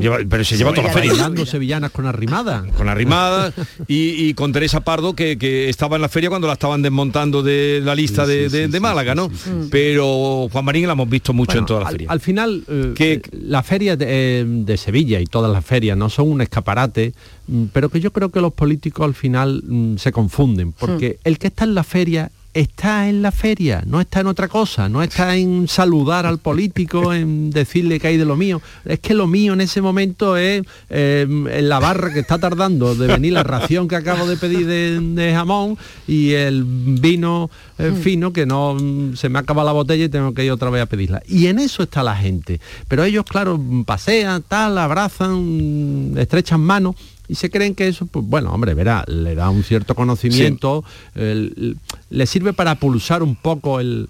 [0.00, 1.12] Lleva- pero se lleva toda la feria.
[1.12, 2.64] Bailando sevillanas con arrimada.
[2.76, 3.54] Con arrimadas
[3.86, 7.44] y, y con Teresa Pardo que, que estaba en la feria cuando la estaban desmontando
[7.44, 9.30] de la lista de, de- de Málaga, ¿no?
[9.70, 12.10] Pero Juan Marín la hemos visto mucho Bueno, en toda la al- feria.
[12.10, 16.10] Al, final, eh, eh, la feria de, eh, de Sevilla y todas las ferias no
[16.10, 17.12] son un escaparate,
[17.46, 21.38] mm, pero que yo creo que los políticos al final mm, se confunden, porque el
[21.38, 25.02] que está en la feria está en la feria, no está en otra cosa, no
[25.02, 28.60] está en saludar al político, en decirle que hay de lo mío.
[28.84, 32.94] Es que lo mío en ese momento es eh, en la barra que está tardando
[32.94, 37.96] de venir la ración que acabo de pedir de, jamón y el vino eh, mm.
[37.96, 38.76] fino que no
[39.14, 41.22] se me acaba la botella y tengo que ir otra vez a pedirla.
[41.26, 42.60] Y en eso está la gente.
[42.88, 46.96] Pero ellos, claro, pasean, tal, abrazan, estrechan manos
[47.28, 50.82] y se creen que eso, pues bueno, hombre, verá, le da un cierto conocimiento,
[51.14, 54.08] le sirve para pulsar un poco el,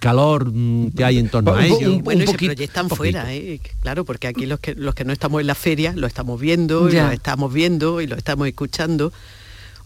[0.00, 2.02] calor mm, que hay en torno a ellos.
[2.02, 3.60] bueno, y se proyectan fuera, ¿eh?
[3.82, 6.88] claro, porque aquí los que, los que no estamos en la feria lo estamos viendo,
[6.88, 9.12] y lo estamos viendo y lo estamos escuchando.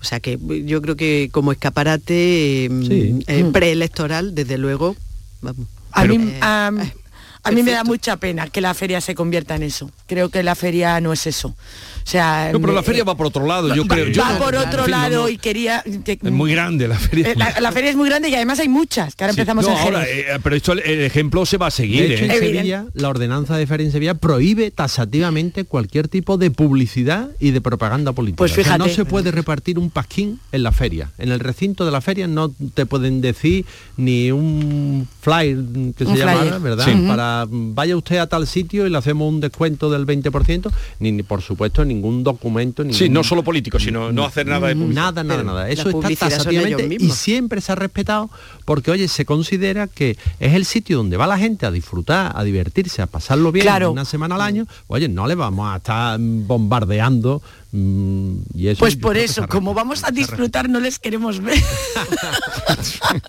[0.00, 4.96] O sea que yo creo que como escaparate mm, eh, preelectoral, desde luego,
[5.40, 5.66] vamos.
[5.92, 6.92] A mí, eh,
[7.44, 9.90] a mí me da mucha pena que la feria se convierta en eso.
[10.06, 11.48] Creo que la feria no es eso.
[12.04, 14.12] O sea, no, pero la feria va por otro lado, yo creo.
[14.20, 15.84] Va por otro lado y quería...
[15.84, 17.30] es muy grande la feria.
[17.30, 20.04] Eh, la, feria es muy grande y además hay muchas, que ahora empezamos a ahora,
[20.04, 22.08] eh, Pero esto el, ejemplo se va a seguir.
[22.08, 22.38] De hecho, en ¿eh?
[22.38, 27.60] Sevilla, la ordenanza de feria en Sevilla prohíbe tasativamente cualquier tipo de publicidad y de
[27.60, 28.38] propaganda política.
[28.38, 28.78] Pues fíjate.
[28.78, 31.10] no se puede repartir un pasquín en la feria.
[31.18, 33.64] En el recinto de la feria no te pueden decir
[33.96, 35.58] ni un flyer
[35.96, 36.86] que se llama, ¿verdad?
[37.06, 41.22] Para vaya usted a tal sitio y le hacemos un descuento del 20%, ni, ni
[41.22, 42.84] por supuesto ningún documento.
[42.90, 45.02] Sí, no solo político, sino no hacer nada de publicidad.
[45.02, 45.68] Nada, nada, nada.
[45.68, 48.30] Eso está tasativamente y siempre se ha respetado
[48.64, 52.44] porque, oye, se considera que es el sitio donde va la gente a disfrutar, a
[52.44, 54.66] divertirse, a pasarlo bien una semana al año.
[54.86, 57.42] Oye, no le vamos a estar bombardeando
[57.74, 58.40] Mm,
[58.78, 61.58] pues por eso, como vamos a disfrutar, no les queremos ver.
[62.68, 63.22] o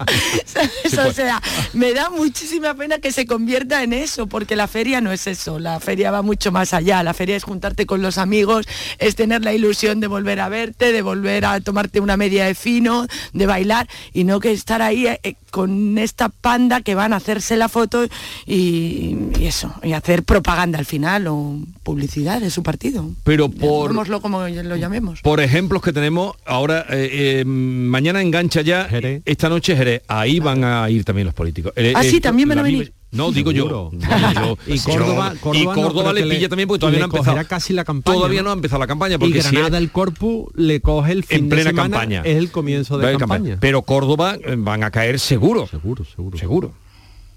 [0.82, 1.15] pues.
[1.15, 5.27] sea, me da muchísima pena que se convierta en eso, porque la feria no es
[5.27, 8.67] eso, la feria va mucho más allá, la feria es juntarte con los amigos,
[8.99, 12.53] es tener la ilusión de volver a verte, de volver a tomarte una media de
[12.53, 17.18] fino, de bailar, y no que estar ahí eh, con esta panda que van a
[17.18, 18.08] hacerse la foto
[18.48, 23.12] y, eso, y hacer propaganda al final o publicidad de su partido.
[23.24, 25.22] Pero por lo llamemos.
[25.22, 28.89] Por ejemplos que tenemos ahora, eh, eh, mañana engancha ya,
[29.26, 31.72] esta noche Jerez, ahí van a ir también los políticos.
[31.76, 32.92] Eh, ah, sí, también van a venir.
[33.13, 33.91] No, digo yo.
[34.67, 38.15] y Córdoba, y Córdoba le pilla también porque todavía no ha empezado casi la campaña.
[38.15, 41.39] Todavía no, ha empezado la campaña porque y Granada el Corpus le coge el fin
[41.39, 42.21] en plena campaña.
[42.26, 43.58] Es el comienzo de, la campaña.
[43.60, 45.67] Pero Córdoba van a caer seguro.
[45.67, 46.38] Seguro, seguro.
[46.38, 46.73] Seguro.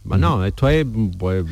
[0.04, 0.86] No, esto es
[1.18, 1.44] pues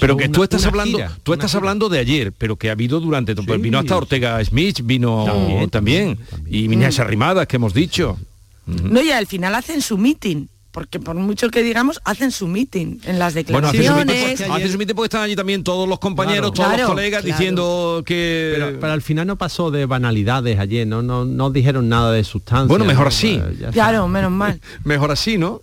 [0.00, 3.34] pero que tú estás hablando tú estás hablando de ayer pero que ha habido durante
[3.34, 5.26] todo pues vino hasta Ortega Smith vino
[5.70, 8.18] también, y Minas Arrimadas que hemos dicho
[8.66, 12.98] no y al final hacen su meeting porque por mucho que digamos, hacen su meeting
[13.04, 13.90] en las declaraciones.
[13.90, 18.02] Bueno, hacen su meeting porque, están allí también todos los compañeros, todos los colegas diciendo
[18.04, 18.52] que...
[18.80, 21.02] Pero, al final no pasó de banalidades ayer, ¿no?
[21.02, 22.68] No, no dijeron nada de sustancia.
[22.68, 23.40] Bueno, mejor así.
[23.72, 24.60] claro, menos mal.
[24.84, 25.62] mejor así, ¿no?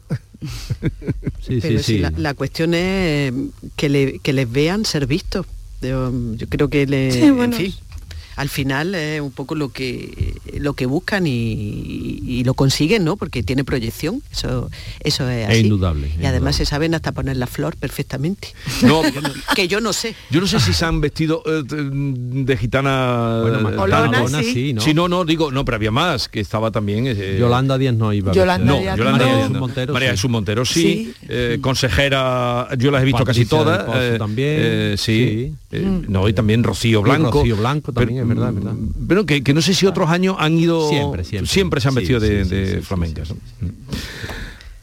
[1.41, 2.04] sí, sí, sí.
[2.18, 3.34] La, cuestión es
[3.76, 5.46] que, les vean ser vistos.
[5.82, 6.12] Yo,
[6.50, 7.12] creo que le,
[8.36, 13.17] al final es un poco lo que lo que buscan y, lo consiguen, ¿no?
[13.17, 14.69] Porque tiene proyección, eso,
[15.00, 15.60] eso es así.
[15.60, 16.12] indudable.
[16.21, 18.50] Y además se saben hasta poner la flor perfectamente.
[18.86, 19.02] No,
[19.56, 20.15] que yo no sé.
[20.30, 23.39] Yo no sé si se han vestido eh, de gitana.
[23.41, 24.74] Bueno, sí.
[24.74, 24.82] ¿no?
[24.82, 27.08] Sí, no, no, digo, no, pero había más, que estaba también.
[27.08, 28.32] Eh, Yolanda Díaz no iba.
[28.32, 29.93] Yolanda no, Díaz Yolanda Díaz Montero.
[29.93, 31.13] María Jesús Montero sí.
[31.28, 33.86] Eh, consejera, yo las he visto casi todas.
[34.19, 34.98] también.
[34.98, 35.54] sí.
[36.08, 37.32] no, y también Rocío Blanco.
[37.32, 38.74] Rocío Blanco también verdad, verdad.
[39.08, 40.90] Pero que, no sé si otros años han ido...
[40.90, 41.82] Siempre, siempre.
[41.82, 43.34] se han vestido de, flamencas.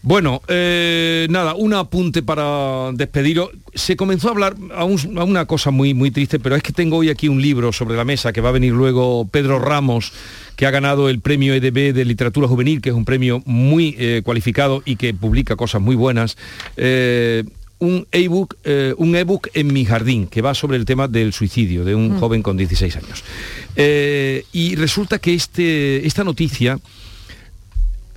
[0.05, 3.51] Bueno, eh, nada, un apunte para despediros.
[3.73, 7.09] Se comenzó a hablar a, una cosa muy, muy triste, pero es que tengo hoy
[7.09, 10.13] aquí un libro sobre la mesa que va a venir luego Pedro Ramos,
[10.57, 14.23] que ha ganado el premio EDB de literatura juvenil, que es un premio muy eh,
[14.25, 16.37] cualificado y que publica cosas muy buenas.
[16.77, 17.45] Eh,
[17.83, 21.85] un ebook, eh, un ebook en mi jardín que va sobre el tema del suicidio
[21.85, 22.21] de un mm.
[22.21, 23.25] joven con 16 años.
[23.75, 26.79] Eh, y resulta que este, esta noticia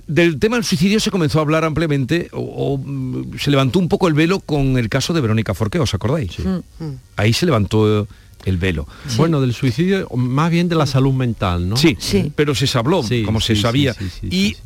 [0.06, 4.06] del tema del suicidio se comenzó a hablar ampliamente o, mm, se levantó un poco
[4.06, 6.38] el velo con el caso de Verónica Forqué, ¿os acordáis?
[6.38, 6.92] Mm.
[7.16, 8.06] Ahí se levantó
[8.44, 8.86] el velo.
[9.16, 11.76] Bueno, del suicidio, más bien de la salud mental, ¿no?
[11.76, 12.32] Sí, sí.
[12.36, 13.96] pero se habló, como se sabía.
[14.22, 14.56] y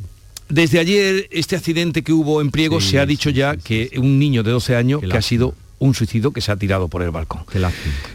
[0.51, 4.43] desde ayer, este accidente que hubo en Priego, se ha dicho ya que un niño
[4.43, 7.41] de 12 años que, ha sido un suicidio que se ha tirado por el balcón.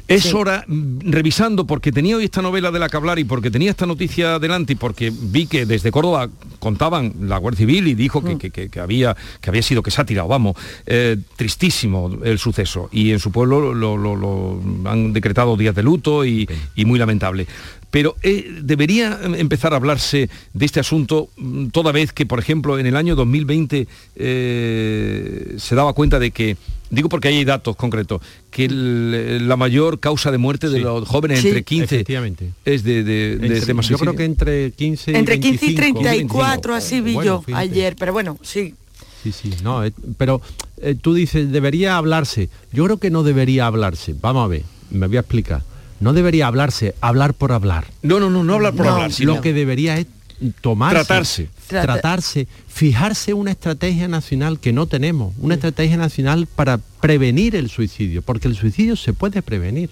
[0.06, 3.50] Es hora, mm, revisando, porque tenía hoy esta novela de la que hablar y porque
[3.50, 6.28] tenía esta noticia adelante y porque vi que desde Córdoba
[6.60, 8.78] contaban la Guardia Civil y dijo que, mm.
[8.78, 12.88] había, que había sido, que se ha tirado, vamos, eh, tristísimo el suceso.
[12.92, 17.48] Y en su pueblo lo, han decretado días de luto y, y muy lamentable
[17.90, 22.78] pero eh, debería empezar a hablarse de este asunto mm, toda vez que, por ejemplo,
[22.78, 26.56] en el año 2020 eh, se daba cuenta de que,
[26.90, 28.20] digo porque hay datos concretos,
[28.50, 32.04] que la mayor causa de muerte de los jóvenes entre 15
[32.64, 37.00] es de, de, de, Yo creo que entre 15 y Entre 15 y 34, así
[37.00, 38.74] vi yo ayer, pero bueno, sí.
[39.22, 40.40] Sí, sí, no, eh, pero
[41.00, 42.48] tú dices, debería hablarse.
[42.72, 44.14] Yo creo que no debería hablarse.
[44.20, 45.62] Vamos a ver, me voy a explicar
[46.00, 47.86] no debería hablarse, hablar por hablar.
[48.02, 49.10] No, no, no, no hablar por hablar.
[49.20, 50.06] Lo que debería es
[50.60, 57.56] tomarse, tratarse, tratarse, fijarse una estrategia nacional que no tenemos, una estrategia nacional para prevenir
[57.56, 59.90] el suicidio, porque el suicidio se puede prevenir.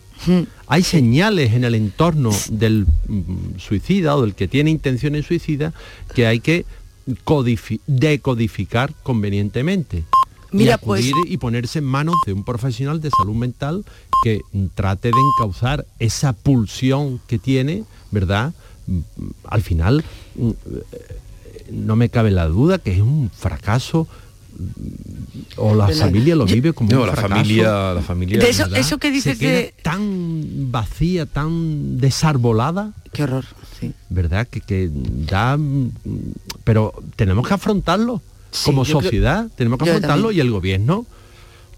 [0.66, 5.74] Hay señales en el entorno del mm, suicida o del que tiene intenciones suicidas
[6.14, 6.64] que hay que
[7.86, 10.04] decodificar convenientemente.
[10.50, 13.84] Mira, y pues y ponerse en manos de un profesional de salud mental
[14.24, 14.40] que
[14.74, 18.54] trate de encauzar esa pulsión que tiene, ¿verdad?
[19.44, 20.02] Al final,
[20.34, 20.50] mm,
[21.70, 24.08] no me cabe la duda que es un fracaso
[25.56, 29.74] o la familia lo vive como un la familia la familia eso, que dices de...
[29.82, 32.92] tan vacía tan desarbolada.
[33.12, 33.44] Qué horror
[33.78, 33.92] sí.
[34.08, 35.58] Verdad que, que da
[36.62, 38.22] pero tenemos que afrontarlo
[38.64, 41.04] como sociedad tenemos que afrontarlo y el gobierno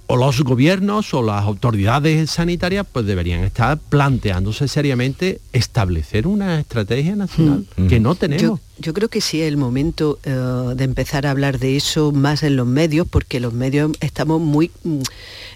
[0.08, 7.16] o los gobiernos o las autoridades sanitarias pues deberían estar planteándose seriamente establecer una estrategia
[7.16, 7.86] nacional mm.
[7.88, 8.60] que no tenemos.
[8.78, 10.30] Yo, creo que sí es el momento eh,
[10.76, 14.70] de empezar a hablar de eso más en los medios, porque los medios estamos muy...
[14.84, 15.00] Mm,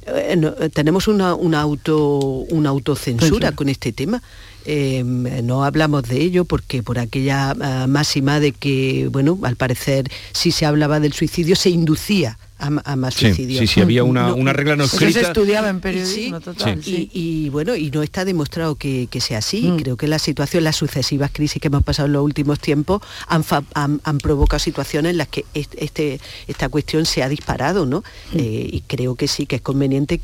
[0.07, 2.19] eh, tenemos una, auto,
[2.51, 4.23] una autocensura con este tema.
[4.65, 10.11] Em, no hablamos de ello porque por aquella eh, máxima de que, bueno, al parecer
[10.33, 14.53] si se hablaba del suicidio se inducía a, más sí, Sí, sí, había una, una
[14.53, 15.21] regla no escrita.
[15.21, 16.81] se estudiaba en periodismo total.
[16.85, 19.63] Y, bueno, y no está demostrado que, sea así.
[19.63, 19.77] Mm.
[19.79, 23.45] Creo que la situación, las sucesivas crisis que hemos pasado en los últimos tiempos han,
[23.75, 28.01] han, provocado situaciones en las que este, esta cuestión se ha disparado, ¿no?
[28.33, 28.39] Mm.
[28.39, 30.21] Eh, y creo que sí, que es conveniente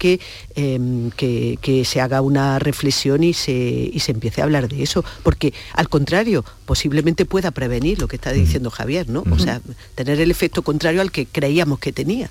[0.54, 4.82] em, que, que, se haga una reflexión y se, y se empiece a hablar de
[4.82, 5.04] eso.
[5.22, 8.34] Porque al contrario, posiblemente pueda prevenir lo que está mm.
[8.34, 9.24] diciendo Javier, ¿no?
[9.30, 9.60] O sea,
[9.94, 12.25] tener el efecto contrario al que creíamos que tenía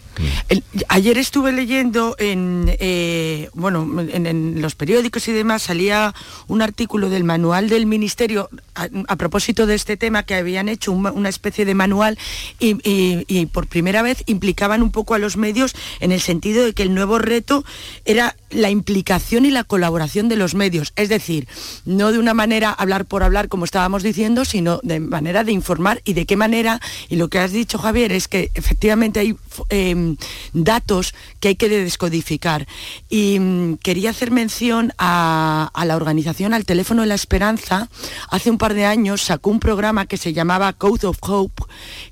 [0.89, 6.13] ayer estuve leyendo en, eh, bueno, en, los periódicos y demás, salía
[6.47, 11.29] un artículo del manual del Ministerio a, propósito de este tema que habían hecho una
[11.29, 12.17] especie de manual
[12.59, 16.83] y, por primera vez implicaban un poco a los medios en el sentido de que
[16.83, 17.63] el nuevo reto
[18.05, 20.93] era la implicación y la colaboración de los medios.
[20.95, 21.47] Es decir,
[21.85, 26.01] no de una manera hablar por hablar como estábamos diciendo, sino de manera de informar
[26.05, 29.35] y de qué manera, y lo que has dicho Javier, es que efectivamente hay...
[29.69, 30.17] Em,
[30.53, 32.67] datos que hay que descodificar.
[33.09, 37.89] Y mm, quería hacer mención a, la organización Al Teléfono de la Esperanza.
[38.29, 41.63] Hace un par de años sacó un programa que se llamaba Code of Hope,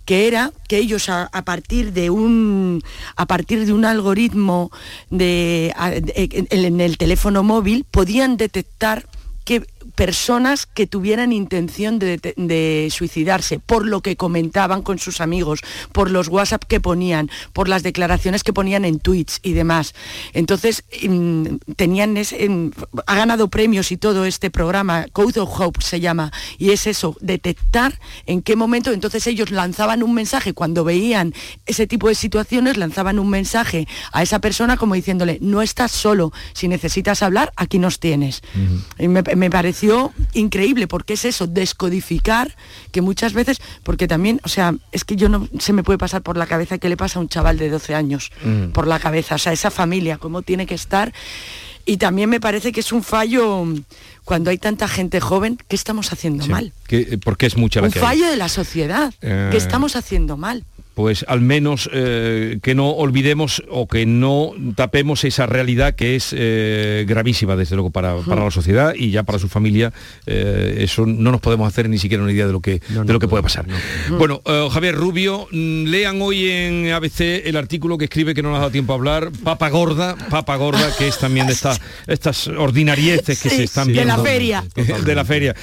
[0.05, 2.83] que era que ellos a, partir de un
[3.15, 4.71] a partir de un algoritmo
[5.09, 5.73] de,
[6.33, 9.07] en el teléfono móvil podían detectar
[9.45, 9.63] que
[9.95, 16.27] personas que tuvieran intención de, suicidarse, por lo que comentaban con sus amigos, por los
[16.27, 19.93] WhatsApp que ponían, por las declaraciones que ponían en tweets y demás.
[20.33, 22.71] Entonces, mm, tenían mm,
[23.05, 27.15] ha ganado premios y todo este programa, Code of Hope se llama, y es eso,
[27.19, 31.33] detectar en qué momento, entonces ellos lanzaban un mensaje cuando veían
[31.65, 36.31] ese tipo de situaciones, lanzaban un mensaje a esa persona como diciéndole, no estás solo,
[36.53, 38.41] si necesitas hablar, aquí nos tienes.
[38.99, 42.55] y me, me pareció increíble, porque es eso, descodificar,
[42.91, 46.21] que muchas veces, porque también, o sea, es que yo no se me puede pasar
[46.21, 48.67] por la cabeza que le pasa a un chaval de 12 años, mm.
[48.67, 51.11] por la cabeza, o sea, esa familia, cómo tiene que estar.
[51.85, 53.65] Y también me parece que es un fallo
[54.23, 56.71] cuando hay tanta gente joven, ¿qué estamos haciendo mal?
[56.87, 59.57] Que, porque es mucha Un fallo de la sociedad, ¿qué eh.
[59.57, 60.63] estamos haciendo mal?
[60.93, 66.35] Pues al menos eh, que no olvidemos o que no tapemos esa realidad que es
[66.37, 69.91] eh, gravísima, desde luego, para, la sociedad y ya para su familia.
[70.25, 73.19] Eh, eso no nos podemos hacer ni siquiera una idea de lo que, de lo
[73.19, 73.65] que puede pasar.
[74.09, 78.57] Bueno, Javier Rubio, mm, lean hoy en ABC el artículo que escribe que no nos
[78.57, 83.41] ha dado tiempo a hablar, Papa Gorda, Papa Gorda, que es también de estas ordinarieces
[83.41, 84.03] que se están viendo.
[84.03, 84.63] De la feria.
[84.75, 85.55] de la feria.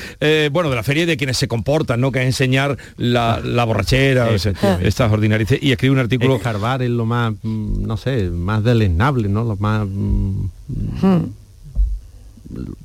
[0.51, 2.11] bueno, de la feria y de quienes se comportan, ¿no?
[2.11, 5.59] Que es enseñar la, borrachera, estas extraordinaria.
[5.61, 6.37] Y escribe un artículo...
[6.37, 9.45] Escarbar es lo más, mm, no sé, más deleznable, ¿no?
[9.45, 9.87] Lo más...
[9.87, 10.47] Mm,
[11.03, 11.41] hmm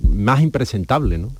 [0.01, 1.31] más impresentable, ¿no?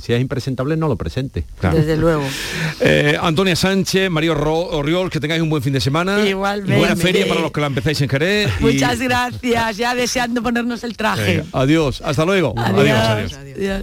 [0.00, 1.44] si, es impresentable, no lo presente.
[1.60, 2.22] Desde luego.
[2.80, 6.26] Eh, Antonia Sánchez, Mario Oriol, que tengáis un buen fin de semana.
[6.26, 6.76] Igualmente.
[6.76, 8.50] buena feria para los que la empezáis en Jerez.
[8.60, 11.44] Muchas gracias, ya deseando ponernos el traje.
[11.52, 12.52] adiós, hasta luego.
[12.56, 13.32] adiós.
[13.32, 13.82] adiós.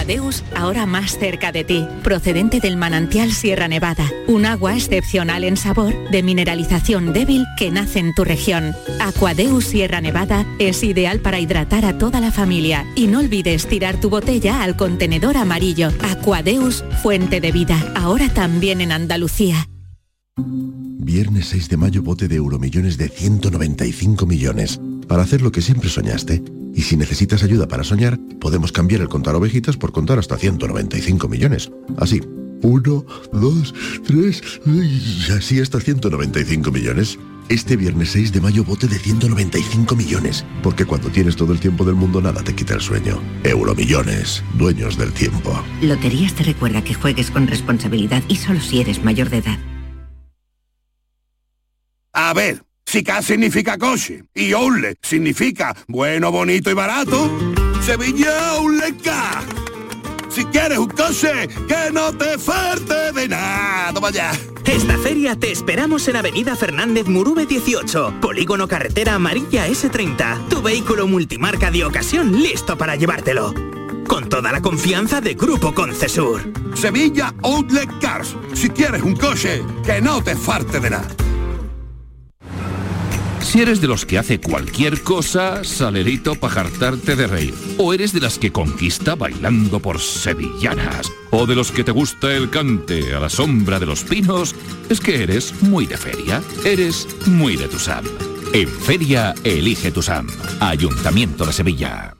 [0.00, 5.58] Aquadeus, ahora más cerca de ti, procedente del manantial Sierra Nevada, un agua excepcional en
[5.58, 8.74] sabor, de mineralización débil que nace en tu región.
[8.98, 14.00] Aquadeus Sierra Nevada es ideal para hidratar a toda la familia y no olvides tirar
[14.00, 15.90] tu botella al contenedor amarillo.
[16.00, 19.68] Aquadeus, fuente de vida, ahora también en Andalucía.
[20.38, 24.80] Viernes 6 de mayo, bote de euromillones de 195 millones.
[25.06, 26.42] Para hacer lo que siempre soñaste
[26.74, 31.28] y si necesitas ayuda para soñar, podemos cambiar el contar ovejitas por contar hasta 195
[31.28, 31.70] millones.
[31.98, 32.20] Así,
[32.62, 33.74] uno, dos,
[34.06, 37.18] tres, y así hasta 195 millones.
[37.48, 41.84] Este viernes 6 de mayo bote de 195 millones, porque cuando tienes todo el tiempo
[41.84, 43.20] del mundo nada te quita el sueño.
[43.42, 45.60] Euromillones, dueños del tiempo.
[45.82, 49.58] Loterías te recuerda que juegues con responsabilidad y solo si eres mayor de edad.
[52.12, 52.62] A ver.
[52.86, 57.30] Si significa coche y Oule significa bueno, bonito y barato,
[57.82, 59.44] Sevilla Oule K.
[60.28, 63.98] Si quieres un coche, que no te falte de nada.
[64.00, 64.32] Vaya.
[64.64, 70.48] Esta feria te esperamos en Avenida Fernández Murube 18, Polígono Carretera Amarilla S30.
[70.48, 73.52] Tu vehículo multimarca de ocasión listo para llevártelo.
[74.06, 76.52] Con toda la confianza de Grupo Concesur.
[76.74, 78.36] Sevilla Outlet Cars.
[78.54, 81.08] Si quieres un coche, que no te falte de nada.
[83.50, 87.54] Si eres de los que hace cualquier cosa, salerito para jartarte de reír.
[87.78, 91.10] O eres de las que conquista bailando por sevillanas.
[91.32, 94.54] O de los que te gusta el cante a la sombra de los pinos.
[94.88, 96.40] Es que eres muy de feria.
[96.64, 98.04] Eres muy de Tusam.
[98.52, 100.28] En feria, elige Tusam.
[100.60, 102.19] Ayuntamiento de Sevilla.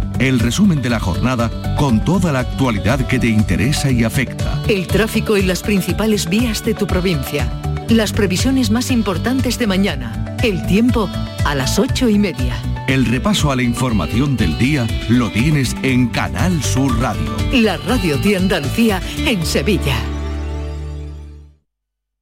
[0.27, 4.61] el resumen de la jornada con toda la actualidad que te interesa y afecta.
[4.67, 7.51] El tráfico y las principales vías de tu provincia.
[7.89, 10.37] Las previsiones más importantes de mañana.
[10.43, 11.09] El tiempo
[11.43, 12.55] a las ocho y media.
[12.87, 17.35] El repaso a la información del día lo tienes en Canal Sur Radio.
[17.51, 19.97] La radio de Andalucía en Sevilla.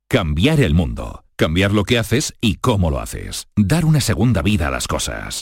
[0.08, 1.26] Cambiar el mundo.
[1.36, 3.47] Cambiar lo que haces y cómo lo haces.
[3.58, 5.41] Dar una segunda vida a las cosas.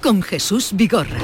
[0.00, 1.18] con Jesús Vigorra.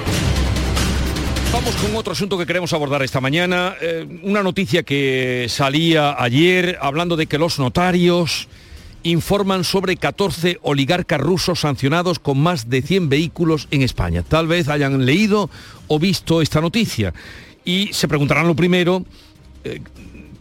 [1.52, 3.74] Vamos con otro asunto que queremos abordar esta mañana.
[3.80, 8.48] Eh, una noticia que salía ayer hablando de que los notarios
[9.04, 14.22] informan sobre 14 oligarcas rusos sancionados con más de 100 vehículos en España.
[14.22, 15.48] Tal vez hayan leído
[15.86, 17.14] o visto esta noticia.
[17.64, 19.04] Y se preguntarán lo primero,
[19.62, 19.80] eh,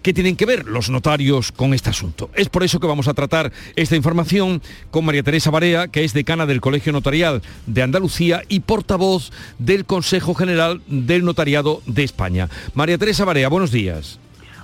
[0.03, 2.29] ¿Qué tienen que ver los notarios con este asunto?
[2.35, 6.11] Es por eso que vamos a tratar esta información con María Teresa Barea, que es
[6.11, 12.49] decana del Colegio Notarial de Andalucía y portavoz del Consejo General del Notariado de España.
[12.73, 14.19] María Teresa Barea, buenos días.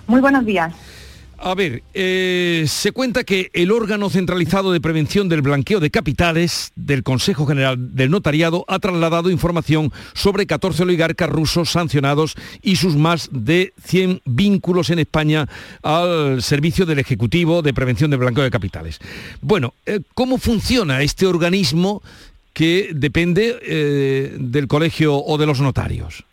[0.08, 0.74] Muy buenos días.
[1.42, 6.74] A ver, eh, se cuenta que el órgano centralizado de prevención del blanqueo de capitales
[6.76, 12.98] del Consejo General del Notariado ha trasladado información sobre 14 oligarcas rusos sancionados y sus
[12.98, 15.48] más de 100 vínculos en España
[15.82, 19.00] al servicio del Ejecutivo de Prevención del Blanqueo de Capitales.
[19.42, 22.02] Bueno, eh, ¿cómo funciona este organismo
[22.52, 26.26] que depende eh, del colegio o de los notarios?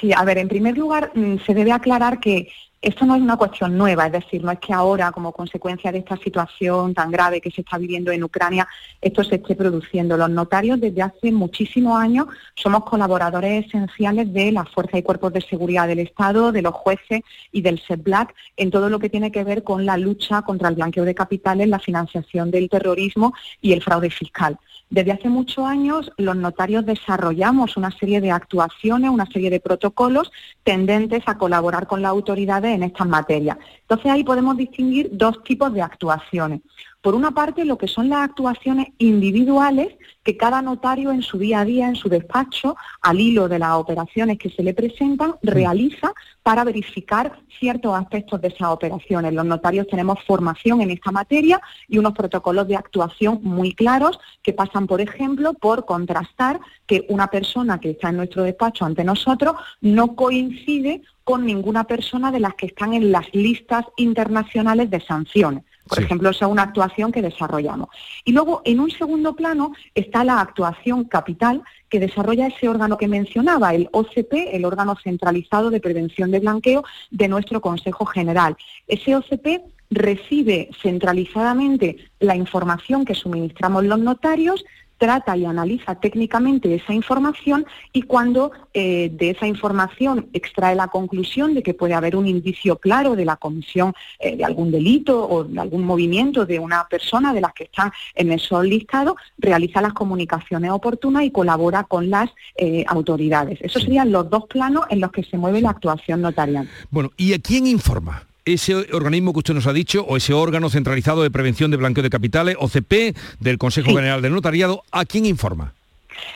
[0.00, 2.48] Sí, a ver, en primer lugar, mm, se debe aclarar que
[2.84, 6.00] Esto no es una cuestión nueva, es decir, no es que ahora, como consecuencia de
[6.00, 8.68] esta situación tan grave que se está viviendo en Ucrania,
[9.00, 10.18] esto se esté produciendo.
[10.18, 15.40] Los notarios desde hace muchísimos años somos colaboradores esenciales de las fuerzas y cuerpos de
[15.40, 17.22] seguridad del Estado, de los jueces
[17.52, 20.74] y del SEPBLAC en todo lo que tiene que ver con la lucha contra el
[20.74, 23.32] blanqueo de capitales, la financiación del terrorismo
[23.62, 24.58] y el fraude fiscal.
[24.94, 30.30] Desde hace muchos años los notarios desarrollamos una serie de actuaciones, una serie de protocolos
[30.62, 33.58] tendentes a colaborar con las autoridades en estas materias.
[33.80, 36.60] Entonces ahí podemos distinguir dos tipos de actuaciones.
[37.04, 39.88] Por una parte, lo que son las actuaciones individuales
[40.22, 43.72] que cada notario en su día a día, en su despacho, al hilo de las
[43.72, 49.34] operaciones que se le presentan, realiza para verificar ciertos aspectos de esas operaciones.
[49.34, 54.54] Los notarios tenemos formación en esta materia y unos protocolos de actuación muy claros que
[54.54, 59.56] pasan, por ejemplo, por contrastar que una persona que está en nuestro despacho ante nosotros
[59.82, 65.64] no coincide con ninguna persona de las que están en las listas internacionales de sanciones.
[65.88, 67.88] Por ejemplo, esa es una actuación que desarrollamos.
[68.24, 73.06] Y luego, en un segundo plano, está la actuación capital que desarrolla ese órgano que
[73.06, 78.56] mencionaba, el OCP, el órgano centralizado de prevención de blanqueo de nuestro Consejo General.
[78.86, 84.64] Ese OCP recibe centralizadamente la información que suministramos los notarios,
[85.04, 91.52] trata y analiza técnicamente esa información y cuando eh, de esa información extrae la conclusión
[91.52, 95.44] de que puede haber un indicio claro de la comisión eh, de algún delito o
[95.44, 99.92] de algún movimiento de una persona de las que están en esos listados, realiza las
[99.92, 103.58] comunicaciones oportunas y colabora con las eh, autoridades.
[103.60, 106.66] Esos serían los dos planos en los que se mueve la actuación notarial.
[106.90, 108.22] Bueno, ¿y a quién informa?
[108.44, 112.02] Ese organismo que usted nos ha dicho o ese órgano centralizado de prevención de blanqueo
[112.02, 115.74] de capitales, OCP, del Consejo General del Notariado, ¿a quién informa?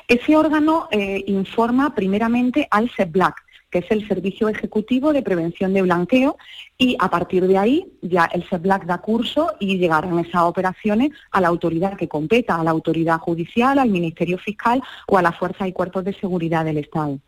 [0.06, 3.34] Ese órgano eh, informa primeramente al CEPLAC,
[3.70, 6.36] que es el Servicio Ejecutivo de Prevención de Blanqueo,
[6.78, 11.40] y a partir de ahí ya el CEPLAC da curso y llegarán esas operaciones a
[11.40, 15.68] la autoridad que competa, a la autoridad judicial, al Ministerio Fiscal o a las fuerzas
[15.68, 17.18] y cuerpos de seguridad del Estado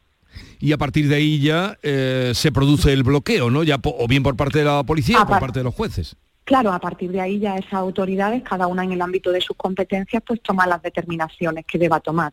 [0.59, 3.63] y a partir de ahí ya eh, se produce el bloqueo, ¿no?
[3.63, 6.17] Ya o bien por parte de la policía o por parte de los jueces.
[6.45, 9.57] Claro, a partir de ahí ya esas autoridades, cada una en el ámbito de sus
[9.57, 12.33] competencias, pues toman las determinaciones que deba tomar.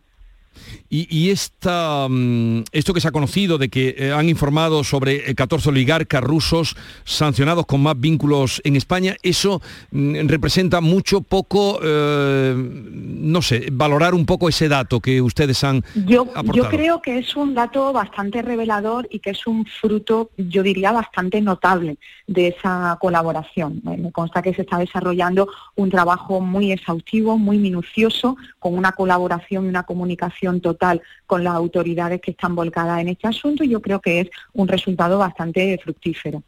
[0.90, 5.68] Y, esta, mm, esto que se ha conocido de que eh, han informado sobre 14
[5.68, 12.56] eh, oligarcas rusos sancionados con más vínculos en España, eso mm, representa mucho, poco, eh,
[12.56, 17.36] no sé, valorar un poco ese dato que ustedes han yo, Yo creo que es
[17.36, 21.98] un dato bastante revelador y que es un fruto, yo diría, bastante notable
[22.28, 23.82] de esa colaboración.
[23.84, 29.66] Me consta que se está desarrollando un trabajo muy exhaustivo, muy minucioso, con una colaboración
[29.66, 33.82] y una comunicación total con las autoridades que están volcadas en este asunto y yo
[33.82, 36.44] creo que es un resultado bastante fructífero.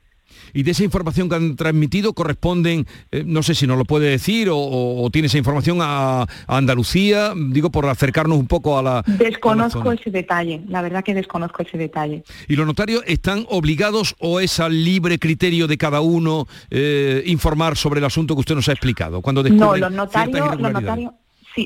[0.54, 4.10] Y de esa información que han transmitido corresponden, eh, no sé si nos lo puede
[4.10, 9.04] decir o, tiene esa información a, Andalucía, digo por acercarnos un poco a la...
[9.06, 12.24] Desconozco ese detalle, la verdad que desconozco ese detalle.
[12.48, 17.78] ¿Y los notarios están obligados o es al libre criterio de cada uno eh, informar
[17.78, 19.22] sobre el asunto que usted nos ha explicado?
[19.22, 21.12] Cuando no, los notarios, los notarios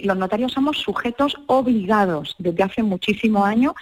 [0.02, 3.74] Los notarios somos sujetos obligados desde hace muchísimos años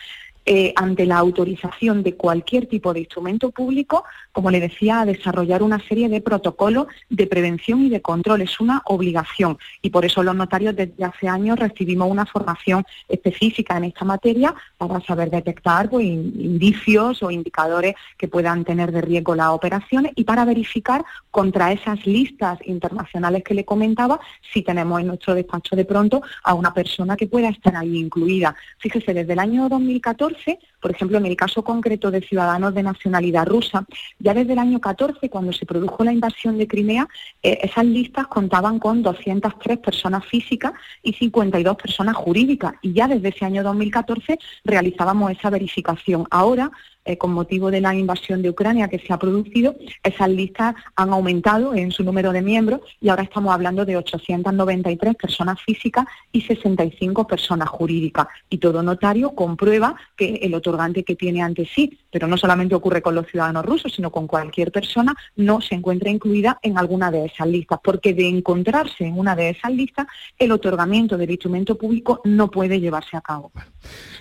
[0.45, 5.63] eh, ante la autorización de cualquier tipo de instrumento público, como le decía, a desarrollar
[5.63, 8.41] una serie de protocolos de prevención y de control.
[8.41, 13.77] Es una obligación y por eso los notarios desde hace años recibimos una formación específica
[13.77, 19.35] en esta materia para saber detectar pues, indicios o indicadores que puedan tener de riesgo
[19.35, 24.19] las operaciones y para verificar contra esas listas internacionales que le comentaba
[24.53, 28.55] si tenemos en nuestro despacho de pronto a una persona que pueda estar ahí incluida.
[28.79, 33.45] Fíjese, desde el año 2014 por ejemplo, en el caso concreto de ciudadanos de nacionalidad
[33.45, 33.85] rusa,
[34.19, 37.07] ya desde el año 14, cuando se produjo la invasión de Crimea,
[37.43, 40.73] eh, esas listas contaban con 203 personas físicas
[41.03, 42.73] y 52 personas jurídicas.
[42.81, 46.25] Y ya desde ese año 2014 realizábamos esa verificación.
[46.31, 46.71] Ahora
[47.03, 51.11] eh, con motivo de la invasión de Ucrania que se ha producido, esas listas han
[51.11, 56.41] aumentado en su número de miembros y ahora estamos hablando de 893 personas físicas y
[56.41, 58.27] 65 personas jurídicas.
[58.49, 63.01] Y todo notario comprueba que el otorgante que tiene ante sí, pero no solamente ocurre
[63.01, 67.25] con los ciudadanos rusos, sino con cualquier persona, no se encuentra incluida en alguna de
[67.25, 72.21] esas listas, porque de encontrarse en una de esas listas, el otorgamiento del instrumento público
[72.25, 73.51] no puede llevarse a cabo.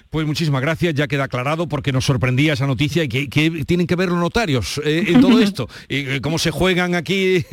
[0.08, 3.96] Pues muchísimas gracias, ya queda aclarado porque nos sorprendía esa noticia y que, tienen que
[3.96, 7.44] ver los notarios eh, en todo esto y eh, cómo se juegan aquí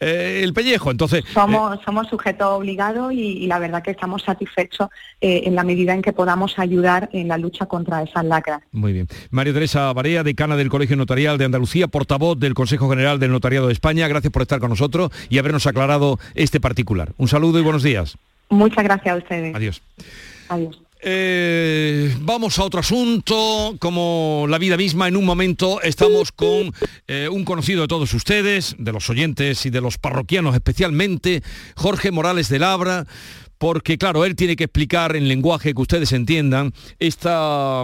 [0.00, 0.90] eh, el pellejo.
[0.90, 4.88] Entonces somos somos sujetos obligados y, la verdad que estamos satisfechos
[5.20, 8.62] en la medida en que podamos ayudar en la lucha contra esa esas lacras.
[8.72, 9.08] Muy bien.
[9.30, 13.66] María Teresa Barea, decana del Colegio Notarial de Andalucía, portavoz del Consejo General del Notariado
[13.66, 17.12] de España, gracias por estar con nosotros y habernos aclarado este particular.
[17.16, 18.16] Un saludo y buenos días.
[18.50, 19.54] Muchas gracias a ustedes.
[19.54, 19.82] Adiós.
[20.48, 20.83] Adiós.
[21.06, 25.06] Eh, vamos a otro asunto, como la vida misma.
[25.06, 26.72] En un momento estamos con
[27.06, 31.42] eh, un conocido de todos ustedes, de los oyentes y de los parroquianos especialmente,
[31.76, 33.06] Jorge Morales de Labra,
[33.58, 37.82] porque claro, él tiene que explicar en lenguaje que ustedes entiendan esta...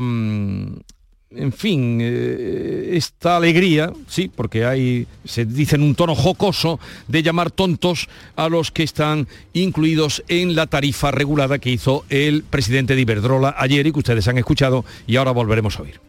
[1.32, 7.22] En fin, eh, esta alegría, sí, porque hay, se dice en un tono jocoso, de
[7.22, 12.96] llamar tontos a los que están incluidos en la tarifa regulada que hizo el presidente
[12.96, 16.00] de Iberdrola ayer y que ustedes han escuchado y ahora volveremos a oír.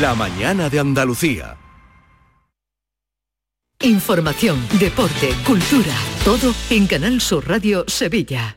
[0.00, 1.58] La mañana de Andalucía.
[3.82, 5.94] Información, deporte, cultura,
[6.24, 8.56] todo en Canal Sur Radio Sevilla.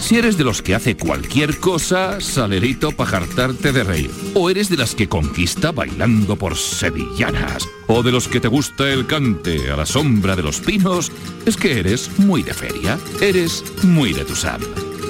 [0.00, 4.10] Si eres de los que hace cualquier cosa, salerito para jartarte de reír.
[4.34, 7.68] O eres de las que conquista bailando por sevillanas.
[7.88, 11.12] O de los que te gusta el cante a la sombra de los pinos,
[11.46, 12.98] es que eres muy de feria.
[13.20, 14.60] Eres muy de Tusam.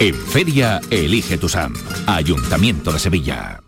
[0.00, 1.74] En feria, elige Tusam.
[2.06, 3.67] Ayuntamiento de Sevilla.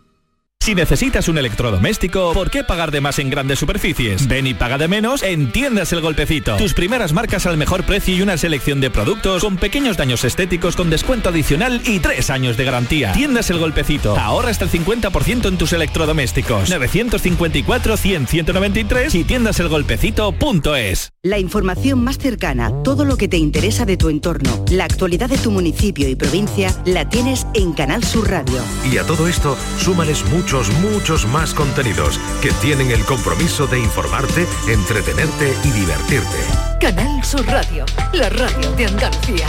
[0.61, 4.27] Si necesitas un electrodoméstico, ¿por qué pagar de más en grandes superficies?
[4.27, 6.55] Ven y paga de menos en Tiendas El Golpecito.
[6.57, 10.75] Tus primeras marcas al mejor precio y una selección de productos con pequeños daños estéticos
[10.75, 13.11] con descuento adicional y tres años de garantía.
[13.13, 14.15] Tiendas El Golpecito.
[14.15, 16.69] Ahorra hasta el 50% en tus electrodomésticos.
[16.69, 21.13] 954-100-193 y tiendaselgolpecito.es.
[21.23, 25.39] La información más cercana, todo lo que te interesa de tu entorno, la actualidad de
[25.39, 28.61] tu municipio y provincia, la tienes en Canal Sur Radio.
[28.91, 30.50] Y a todo esto, súmales mucho
[30.81, 36.37] muchos, más contenidos que tienen el compromiso de informarte, entretenerte y divertirte.
[36.81, 39.47] Canal Sur Radio, la radio de Andalucía.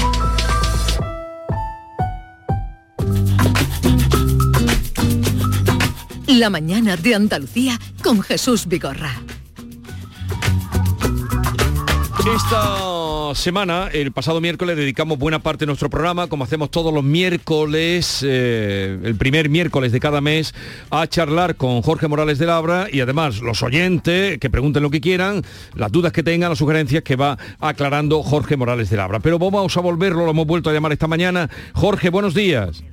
[6.29, 9.13] La mañana de Andalucía con Jesús Vigorra.
[12.25, 17.03] Esta semana, el pasado miércoles, dedicamos buena parte de nuestro programa, como hacemos todos los
[17.03, 20.55] miércoles, eh, el primer miércoles de cada mes,
[20.91, 25.01] a charlar con Jorge Morales de Labra y además los oyentes que pregunten lo que
[25.01, 25.43] quieran,
[25.75, 29.19] las dudas que tengan, las sugerencias que va aclarando Jorge Morales de Labra.
[29.19, 31.51] Pero vamos a volverlo, lo hemos vuelto a llamar esta mañana.
[31.75, 32.85] Jorge, buenos días.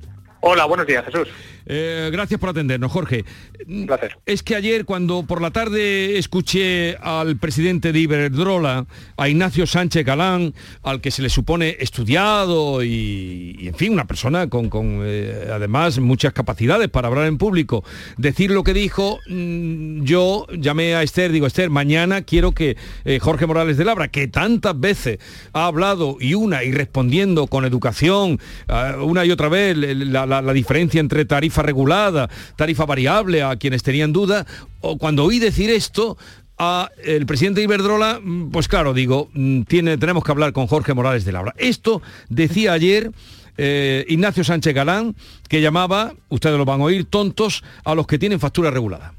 [0.42, 1.28] Hola, buenos días, Jesús.
[1.66, 3.24] Eh, gracias por atendernos, Jorge.
[3.68, 4.16] Un placer.
[4.26, 8.86] Es que ayer, cuando por la tarde escuché al presidente de Iberdrola,
[9.16, 14.06] a Ignacio Sánchez Galán, al que se le supone estudiado y, y en fin, una
[14.06, 17.84] persona con, con, eh, además muchas capacidades para hablar en público,
[18.16, 23.18] decir lo que dijo, mm, yo llamé a Esther, digo, Esther, mañana quiero que eh,
[23.20, 25.18] Jorge Morales de Labra, que tantas veces
[25.52, 30.52] ha hablado y una, y respondiendo con educación, eh, una y otra vez, la, la,
[30.52, 34.46] diferencia entre tarifa regulada, tarifa variable, a quienes tenían duda,
[34.80, 36.16] o cuando oí decir esto,
[36.58, 40.66] a el presidente de Iberdrola, mm, pues claro, digo, mm, tiene, tenemos que hablar con
[40.66, 41.54] Jorge Morales de Labra.
[41.58, 43.10] Esto decía ayer
[43.56, 45.14] eh, Ignacio Sánchez Galán,
[45.48, 49.12] que llamaba, ustedes lo van a oír, tontos a los que tienen factura regulada.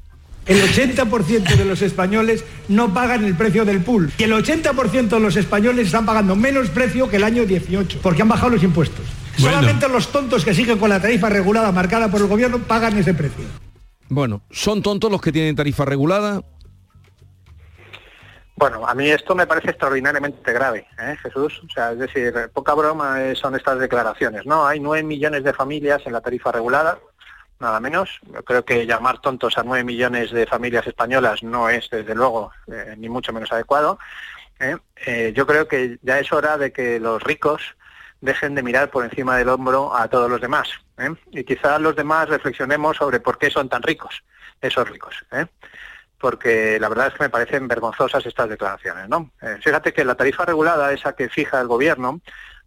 [0.46, 4.12] El 80% de los españoles no pagan el precio del pool.
[4.18, 8.22] Y el 80% de los españoles están pagando menos precio que el año 18, porque
[8.22, 9.04] han bajado los impuestos.
[9.38, 9.56] Bueno.
[9.56, 13.14] Solamente los tontos que siguen con la tarifa regulada marcada por el gobierno pagan ese
[13.14, 13.44] precio.
[14.08, 16.42] Bueno, ¿son tontos los que tienen tarifa regulada?
[18.56, 21.60] Bueno, a mí esto me parece extraordinariamente grave, ¿eh, Jesús.
[21.64, 24.66] O sea, es decir, poca broma eh, son estas declaraciones, ¿no?
[24.66, 26.98] Hay nueve millones de familias en la tarifa regulada,
[27.58, 28.20] nada menos.
[28.32, 32.52] Yo creo que llamar tontos a nueve millones de familias españolas no es, desde luego,
[32.70, 33.98] eh, ni mucho menos adecuado.
[34.60, 34.76] ¿eh?
[35.06, 37.62] Eh, yo creo que ya es hora de que los ricos
[38.22, 40.68] dejen de mirar por encima del hombro a todos los demás.
[40.96, 41.10] ¿eh?
[41.32, 44.22] Y quizás los demás reflexionemos sobre por qué son tan ricos,
[44.60, 45.14] esos ricos.
[45.32, 45.46] ¿eh?
[46.18, 49.08] Porque la verdad es que me parecen vergonzosas estas declaraciones.
[49.08, 49.32] ¿no?
[49.42, 52.20] Eh, fíjate que la tarifa regulada, esa que fija el gobierno,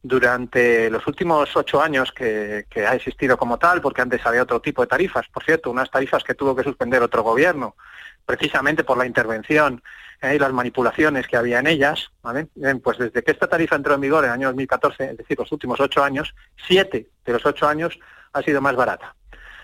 [0.03, 4.59] durante los últimos ocho años que, que, ha existido como tal, porque antes había otro
[4.59, 7.75] tipo de tarifas, por cierto, unas tarifas que tuvo que suspender otro gobierno,
[8.23, 9.81] precisamente por la intervención
[10.21, 12.47] eh, y las manipulaciones que había en ellas, ¿vale?
[12.83, 15.51] Pues desde que esta tarifa entró en vigor en el año 2014, es decir, los
[15.51, 16.33] últimos ocho años,
[16.67, 17.99] siete de los ocho años
[18.33, 19.15] ha sido más barata.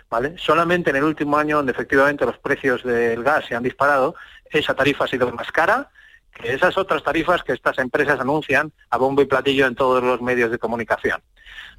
[0.10, 0.36] ¿Vale?
[0.38, 4.16] Solamente en el último año, donde efectivamente los precios del gas se han disparado,
[4.50, 5.90] esa tarifa ha sido más cara
[6.34, 10.22] que esas otras tarifas que estas empresas anuncian a bombo y platillo en todos los
[10.22, 11.22] medios de comunicación.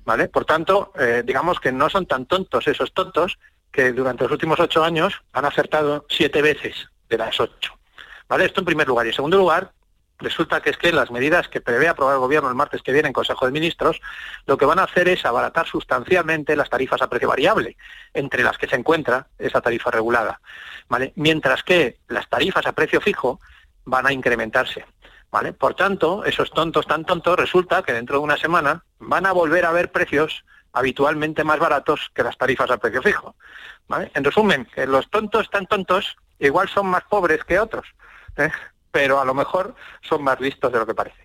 [0.04, 0.28] ¿Vale?
[0.28, 3.38] Por tanto, eh, digamos que no son tan tontos esos tontos
[3.70, 7.78] que durante los últimos ocho años han acertado siete veces de las ocho.
[8.32, 8.46] ¿Vale?
[8.46, 9.04] Esto en primer lugar.
[9.04, 9.72] Y en segundo lugar,
[10.18, 13.08] resulta que es que las medidas que prevé aprobar el Gobierno el martes que viene
[13.08, 14.00] en Consejo de Ministros,
[14.46, 17.76] lo que van a hacer es abaratar sustancialmente las tarifas a precio variable,
[18.14, 20.40] entre las que se encuentra esa tarifa regulada.
[20.88, 21.12] ¿vale?
[21.14, 23.38] Mientras que las tarifas a precio fijo
[23.84, 24.86] van a incrementarse.
[25.30, 25.52] ¿vale?
[25.52, 29.66] Por tanto, esos tontos tan tontos resulta que dentro de una semana van a volver
[29.66, 33.36] a ver precios habitualmente más baratos que las tarifas a precio fijo.
[33.88, 34.10] ¿vale?
[34.14, 37.86] En resumen, los tontos tan tontos igual son más pobres que otros.
[38.36, 38.50] ¿Eh?
[38.90, 39.74] pero a lo mejor
[40.08, 41.16] son más listos de lo que parece.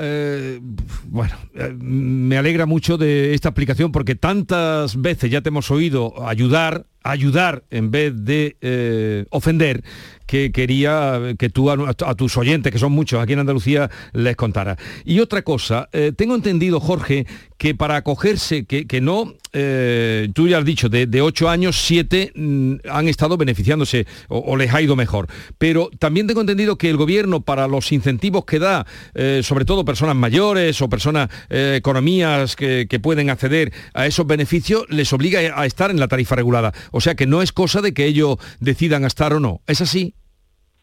[0.00, 0.60] Eh,
[1.04, 6.26] bueno, eh, me alegra mucho de esta explicación porque tantas veces ya te hemos oído
[6.26, 9.82] ayudar, ayudar en vez de ofender,
[10.28, 14.76] que quería que tú a, tus oyentes, que son muchos aquí en Andalucía, les contara.
[15.04, 17.26] Y otra cosa, tengo entendido, Jorge,
[17.58, 22.32] que para acogerse, que, no, eh, tú ya has dicho, de, de ocho años, siete
[22.34, 25.26] mm, han estado beneficiándose o, les ha ido mejor.
[25.58, 29.84] Pero también tengo entendido que el gobierno, para los incentivos que da, eh, sobre todo
[29.84, 35.66] personas mayores o personas, eh, economías que, pueden acceder a esos beneficios, les obliga a
[35.66, 36.72] estar en la tarifa regulada.
[36.90, 39.60] O sea que no es cosa de que ellos decidan estar o no.
[39.68, 40.14] ¿Es así?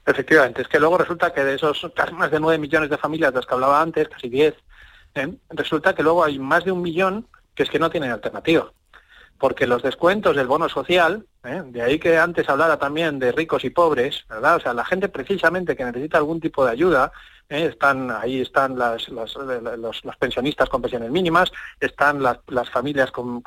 [0.06, 3.32] Efectivamente, es que luego resulta que de esos casi más de nueve millones de familias
[3.32, 4.54] de los que hablaba antes, casi diez,
[5.16, 5.34] ¿eh?
[5.50, 8.72] resulta que luego hay más de un millón que es que no tienen alternativa.
[9.40, 11.64] Porque los descuentos del bono social, ¿eh?
[11.66, 14.58] de ahí que antes hablara también de ricos y pobres, ¿verdad?
[14.58, 17.12] O sea, la gente precisamente que necesita algún tipo de ayuda,
[17.50, 17.68] ¿eh?
[17.68, 19.36] están ahí están las, los,
[20.20, 22.40] pensionistas con pensiones mínimas, están las,
[22.72, 23.44] familias con,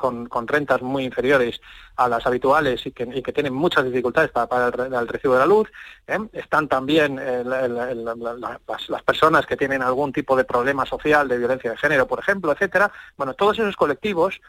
[0.47, 1.59] rentas muy inferiores
[1.95, 5.69] a las habituales y que, tienen muchas dificultades para pagar el, recibo de la luz,
[6.07, 6.17] ¿eh?
[6.33, 11.77] están también eh, las, personas que tienen algún tipo de problema social, de violencia de
[11.77, 12.91] género, por ejemplo, etcétera.
[13.17, 14.39] Bueno, todos esos colectivos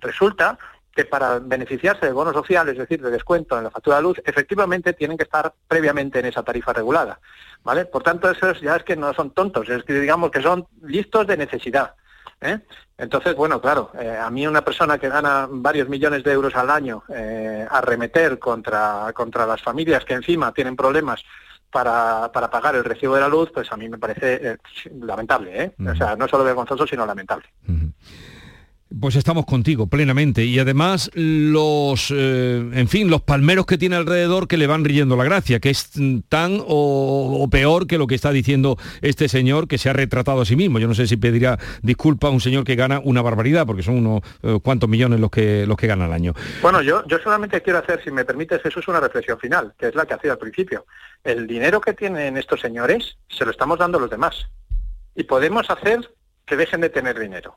[0.00, 0.58] resulta
[0.94, 4.20] que para beneficiarse del bono social, es decir, de descuento en la factura de luz,
[4.24, 7.18] efectivamente tienen que estar previamente en esa tarifa regulada.
[7.64, 7.86] ¿vale?
[7.86, 11.26] Por tanto, esos ya es que no son tontos, es que digamos que son listos
[11.26, 11.94] de necesidad.
[12.40, 12.58] ¿eh?
[12.98, 16.70] Entonces, bueno, claro, eh, a mí una persona que gana varios millones de euros al
[16.70, 21.22] año eh, arremeter contra, contra las familias que encima tienen problemas
[21.70, 24.58] para, para, pagar el recibo de la luz, pues a mí me parece
[25.00, 25.74] lamentable, ¿eh?
[25.90, 27.46] O sea, no solo vergonzoso, sino lamentable.
[29.00, 34.48] Pues estamos contigo plenamente y además los, eh, en fin, los palmeros que tiene alrededor
[34.48, 35.90] que le van riendo la gracia, que es
[36.28, 40.44] tan o, peor que lo que está diciendo este señor que se ha retratado a
[40.44, 40.78] sí mismo.
[40.78, 43.96] Yo no sé si pedirá disculpa a un señor que gana una barbaridad, porque son
[43.98, 46.34] unos eh, cuantos millones los que los que gana al año.
[46.60, 49.88] Bueno, yo, yo solamente quiero hacer, si me permites, eso es una reflexión final, que
[49.88, 50.84] es la que hacía al principio.
[51.24, 54.46] El dinero que tienen estos señores se lo estamos dando a los demás.
[55.14, 56.10] Y podemos hacer
[56.46, 57.56] que dejen de tener dinero.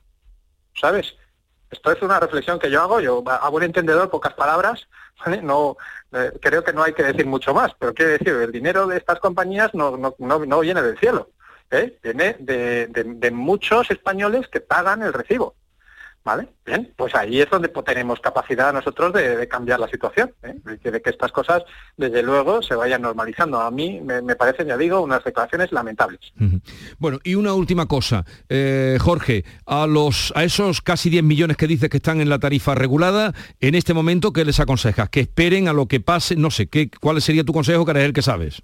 [0.74, 1.16] ¿Sabes?
[1.76, 4.88] Esto es una reflexión que yo hago, yo hago un entendedor, pocas palabras,
[5.44, 5.76] no
[6.14, 8.98] eh, creo que no hay que decir mucho más, pero quiero decir, el dinero de
[8.98, 11.30] estas compañías no, no, no, viene del cielo,
[11.72, 12.00] ¿eh?
[12.02, 15.56] viene de muchos españoles que pagan el recibo.
[16.26, 16.48] ¿Vale?
[16.66, 20.56] Bien, pues ahí es donde tenemos capacidad nosotros de, cambiar la situación, ¿eh?
[20.84, 21.62] de, que, estas cosas,
[21.98, 23.62] desde luego, se vayan normalizando.
[23.62, 26.20] A mí me, parecen, ya digo, unas declaraciones lamentables.
[26.98, 31.68] Bueno, y una última cosa, eh, Jorge, a, los, a esos casi 10 millones que
[31.68, 35.10] dices que están en la tarifa regulada, en este momento, ¿qué les aconsejas?
[35.10, 38.06] Que esperen a lo que pase, no sé, ¿qué, ¿cuál sería tu consejo, que eres
[38.06, 38.64] el que sabes?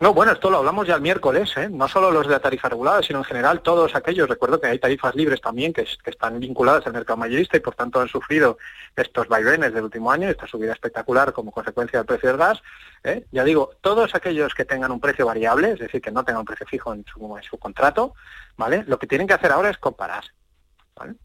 [0.00, 1.68] No, bueno, esto lo hablamos ya el miércoles, ¿eh?
[1.70, 4.30] no solo los de la tarifa regulada, sino en general todos aquellos.
[4.30, 8.00] Recuerdo que hay tarifas libres también que, están vinculadas al mercado mayorista y por tanto
[8.00, 8.56] han sufrido
[8.96, 12.62] estos vaivenes del último año, esta subida espectacular como consecuencia del precio del gas.
[13.04, 13.26] ¿eh?
[13.30, 16.46] Ya digo, todos aquellos que tengan un precio variable, es decir, que no tengan un
[16.46, 18.14] precio fijo en su, contrato,
[18.56, 18.84] ¿vale?
[18.86, 20.24] Lo que tienen que hacer ahora es comparar.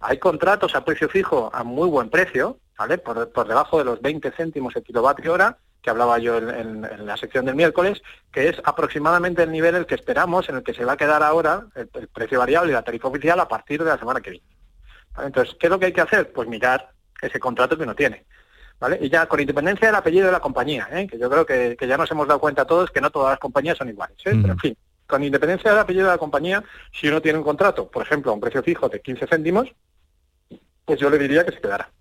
[0.02, 2.98] Hay contratos a precio fijo a muy buen precio, ¿vale?
[2.98, 7.16] Por, por debajo de los 20 céntimos el kilovatio hora, que hablaba yo en, la
[7.16, 10.74] sección del miércoles, que es aproximadamente el nivel en el que esperamos, en el que
[10.74, 13.92] se va a quedar ahora el, precio variable y la tarifa oficial a partir de
[13.92, 14.46] la semana que viene.
[15.24, 16.34] Entonces, ¿qué es lo que hay que hacer?
[16.34, 16.90] Pues mirar
[17.22, 18.26] ese contrato que uno tiene.
[18.80, 18.98] ¿Vale?
[19.00, 21.06] Y ya con independencia del apellido de la compañía, ¿eh?
[21.06, 23.78] que yo creo que, ya nos hemos dado cuenta todos que no todas las compañías
[23.78, 24.18] son iguales.
[24.26, 24.32] ¿eh?
[24.42, 27.88] Pero en fin, con independencia del apellido de la compañía, si uno tiene un contrato,
[27.88, 29.72] por ejemplo, a un precio fijo de 15 céntimos,
[30.84, 31.92] pues yo le diría que se quedara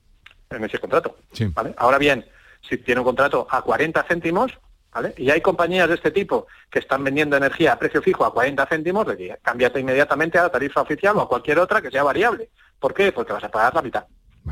[0.49, 1.19] en ese contrato.
[1.55, 1.75] ¿vale?
[1.77, 2.25] Ahora bien,
[2.69, 4.53] si tiene un contrato a 40 céntimos,
[4.93, 5.15] ¿vale?
[5.17, 8.67] Y hay compañías de este tipo que están vendiendo energía a precio fijo a 40
[8.67, 12.49] céntimos, le cámbiate inmediatamente a la tarifa oficial o a cualquier otra que sea variable.
[12.79, 13.13] ¿Por qué?
[13.13, 14.05] Porque vas a pagar la mitad.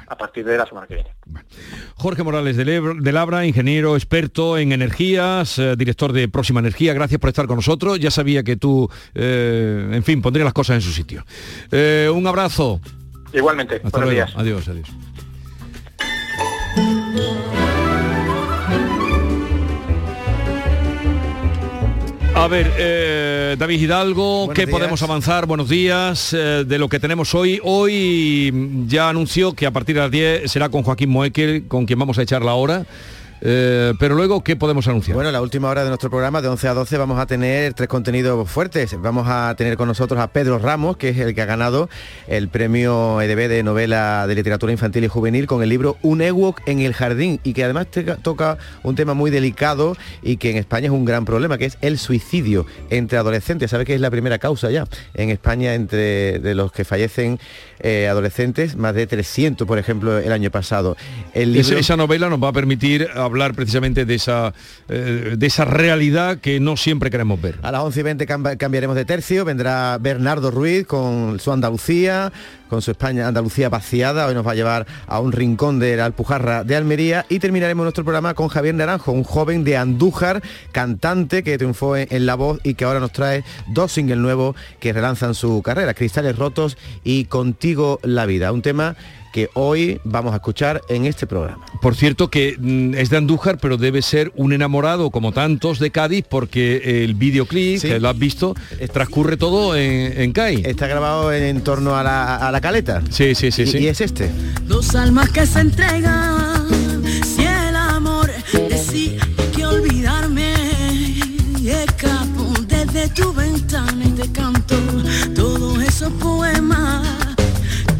[0.06, 1.10] a partir de la semana que viene.
[1.96, 7.28] Jorge Morales de, Labra, ingeniero experto en energías, eh, director de Próxima Energía, gracias por
[7.28, 8.00] estar con nosotros.
[8.00, 11.26] Ya sabía que tú, eh, en fin, pondría las cosas en su sitio.
[11.70, 12.80] Eh, un abrazo.
[13.34, 14.26] Igualmente, Hasta buenos luego.
[14.26, 14.32] días.
[14.34, 14.88] Adiós, adiós.
[22.34, 24.70] A ver, eh, David Hidalgo, ¿qué días.
[24.70, 25.46] podemos avanzar?
[25.46, 26.32] Buenos días.
[26.32, 27.60] eh, de lo que tenemos hoy.
[27.62, 28.52] Hoy
[28.88, 32.18] ya anunció que a partir de las 10 será con Joaquín Moekel, con quien vamos
[32.18, 32.86] a echar la hora.
[33.44, 35.16] Eh, pero luego, ¿qué podemos anunciar?
[35.16, 37.88] Bueno, la última hora de nuestro programa, de 11 a 12, vamos a tener tres
[37.88, 38.96] contenidos fuertes.
[39.00, 41.90] Vamos a tener con nosotros a Pedro Ramos, que es el que ha ganado
[42.28, 46.60] el premio EDB de novela de literatura infantil y juvenil con el libro Un Ewok
[46.66, 47.88] en el jardín y que además
[48.22, 51.78] toca un tema muy delicado y que en España es un gran problema, que es
[51.80, 53.72] el suicidio entre adolescentes.
[53.72, 57.40] Sabe que es la primera causa ya en España entre de los que fallecen
[57.82, 60.96] eh, adolescentes, más de 300, por ejemplo, el año pasado.
[61.34, 61.80] El Esa- libro...
[61.80, 64.54] Esa novela nos va a permitir hablar precisamente de esa,
[64.88, 67.56] eh, de esa realidad que no siempre queremos ver.
[67.62, 72.32] A las 11 y 20 camba- cambiaremos de tercio, vendrá Bernardo Ruiz con su Andalucía,
[72.72, 76.06] con su España Andalucía vaciada, hoy nos va a llevar a un rincón de la
[76.06, 80.42] Alpujarra de Almería y terminaremos nuestro programa con Javier Naranjo, un joven de Andújar,
[80.72, 84.56] cantante que triunfó en, en La Voz y que ahora nos trae dos singles nuevos
[84.80, 88.96] que relanzan su carrera, Cristales Rotos y Contigo la Vida, un tema
[89.32, 91.64] que hoy vamos a escuchar en este programa.
[91.80, 95.90] Por cierto que mm, es de Andújar, pero debe ser un enamorado como tantos de
[95.90, 97.88] Cádiz, porque el videoclip, Sí.
[97.88, 98.54] que lo has visto,
[98.92, 100.62] transcurre todo en, en CAI.
[100.64, 103.02] Está grabado en, en torno a la, a la caleta.
[103.10, 103.78] Sí, sí, sí, Y- sí.
[103.78, 104.30] y es este.
[104.64, 106.66] Dos almas que se entregan,
[107.24, 108.30] si el amor
[108.68, 109.18] decide
[109.56, 110.52] que olvidarme,
[111.58, 114.74] y escapo desde tu ventana y te canto
[115.34, 117.06] todos esos poemas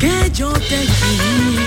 [0.02, 1.58] que yo te escribí.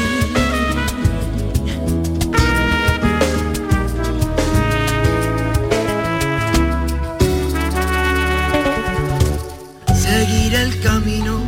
[9.93, 11.39] seguir el camino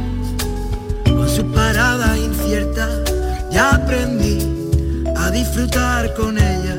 [1.03, 2.87] con su parada incierta.
[3.51, 4.37] Ya aprendí
[5.17, 6.77] a disfrutar con ella.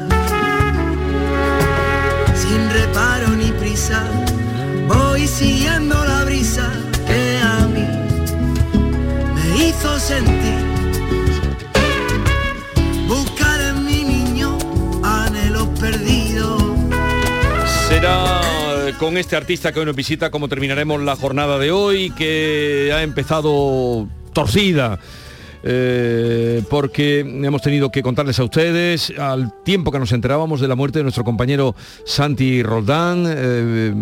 [2.35, 4.03] Sin reparo ni prisa,
[4.89, 6.08] voy siguiendo
[17.89, 18.41] Será
[18.99, 23.03] con este artista que hoy nos visita como terminaremos la jornada de hoy, que ha
[23.03, 24.99] empezado torcida.
[25.63, 30.75] Eh, porque hemos tenido que contarles a ustedes al tiempo que nos enterábamos de la
[30.75, 33.25] muerte de nuestro compañero Santi Roldán.
[33.29, 33.93] eh,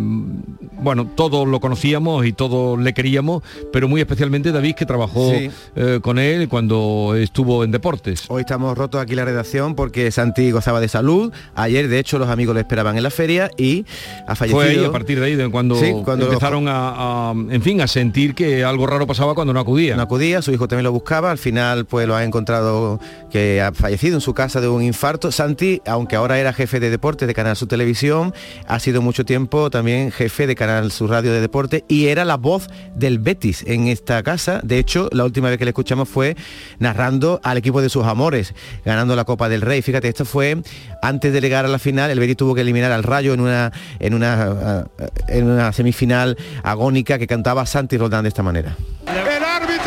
[0.78, 3.42] bueno, todos lo conocíamos y todos le queríamos,
[3.72, 5.50] pero muy especialmente David que trabajó Sí.
[5.74, 8.24] eh, con él cuando estuvo en deportes.
[8.28, 11.32] Hoy estamos rotos aquí la redacción porque Santi gozaba de salud.
[11.54, 13.84] Ayer, de hecho, los amigos le esperaban en la feria y
[14.26, 14.60] ha fallecido.
[14.62, 17.80] Fue ahí a partir de ahí de cuando, Sí, cuando- empezaron a, a, en fin,
[17.80, 19.96] a sentir que algo raro pasaba cuando no acudía.
[19.96, 22.98] No acudía, su hijo también lo buscaba, al final pues lo ha encontrado
[23.30, 25.30] que ha fallecido en su casa de un infarto.
[25.30, 28.34] Santi, aunque ahora era jefe de deportes de Canal Sur Televisión,
[28.66, 32.36] ha sido mucho tiempo también jefe de Canal Sur Radio de Deporte y era la
[32.36, 32.66] voz
[32.96, 34.60] del Betis en esta casa.
[34.64, 36.36] De hecho, la última vez que le escuchamos fue
[36.80, 38.52] narrando al equipo de sus amores,
[38.84, 39.82] ganando la Copa del Rey.
[39.82, 40.60] Fíjate, esto fue
[41.00, 43.70] antes de llegar a la final, el Betis tuvo que eliminar al Rayo en una,
[44.00, 44.88] en una,
[45.28, 48.74] en una semifinal agónica que cantaba Santi Roldán de esta manera.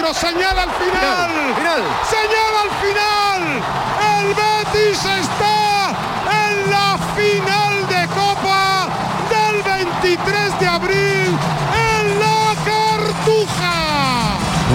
[0.10, 1.84] El árbitro señala al final.
[2.10, 3.42] Señala al final.
[4.18, 5.92] El Betis está
[6.48, 8.88] en la final de Copa
[9.30, 11.38] del 23 de abril
[11.94, 13.78] en la Cartuja.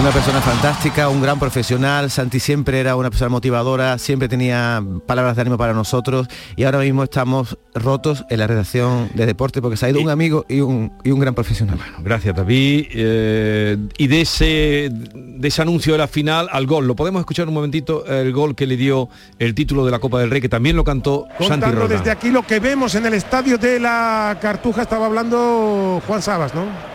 [0.04, 2.10] Una persona fantástica, un gran profesional.
[2.10, 6.80] Santi siempre era una persona motivadora, siempre tenía palabras de ánimo para nosotros y ahora
[6.80, 10.60] mismo estamos rotos en la redacción de deporte porque se ha ido un amigo y
[10.60, 11.78] un, y un gran profesional.
[12.00, 12.88] Gracias David.
[12.90, 17.48] Eh, y de ese, de ese anuncio de la final al gol, ¿lo podemos escuchar
[17.48, 18.04] un momentito?
[18.04, 20.84] El gol que le dio el título de la Copa del Rey, que también lo
[20.84, 21.96] cantó Santi Contando Roldán.
[21.96, 26.54] desde aquí lo que vemos en el estadio de la Cartuja, estaba hablando Juan Sabas,
[26.54, 26.93] ¿no?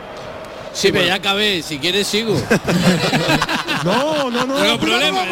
[0.73, 2.35] Sí, pero ya acabé, si quieres sigo.
[3.83, 4.63] No, no, no.
[4.63, 5.23] No problema.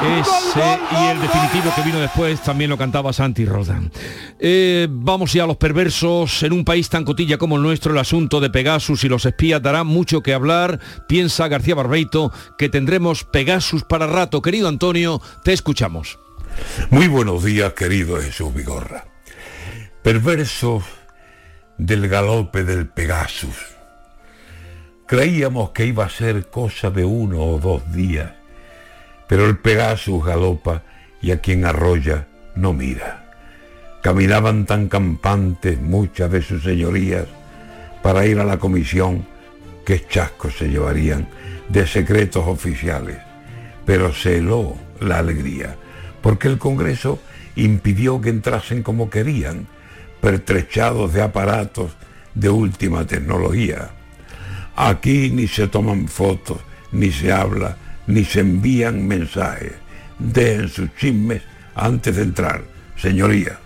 [0.00, 3.90] Ese y el definitivo que vino después también lo cantaba Santi Roldán.
[4.38, 6.42] Eh, vamos ya a los perversos.
[6.44, 9.60] En un país tan cotilla como el nuestro, el asunto de Pegasus y los espías
[9.60, 10.78] dará mucho que hablar.
[11.08, 14.40] Piensa García Barbeito que tendremos Pegasus para rato.
[14.40, 16.18] Querido Antonio, te escuchamos.
[16.90, 19.04] Muy buenos días, querido Jesús Vigorra.
[20.02, 20.82] Perverso
[21.78, 23.56] del galope del Pegasus.
[25.06, 28.32] Creíamos que iba a ser cosa de uno o dos días,
[29.28, 30.82] pero el Pegasus galopa
[31.22, 32.26] y a quien arrolla
[32.56, 33.30] no mira.
[34.02, 37.26] Caminaban tan campantes muchas de sus señorías
[38.02, 39.24] para ir a la comisión
[39.86, 41.28] que chascos se llevarían
[41.68, 43.18] de secretos oficiales,
[43.86, 45.76] pero se heló la alegría,
[46.22, 47.20] porque el Congreso
[47.56, 49.66] impidió que entrasen como querían,
[50.20, 51.92] pertrechados de aparatos
[52.34, 53.90] de última tecnología.
[54.76, 56.58] Aquí ni se toman fotos,
[56.92, 59.72] ni se habla, ni se envían mensajes.
[60.18, 61.42] Dejen sus chismes
[61.74, 62.62] antes de entrar,
[62.96, 63.58] señoría.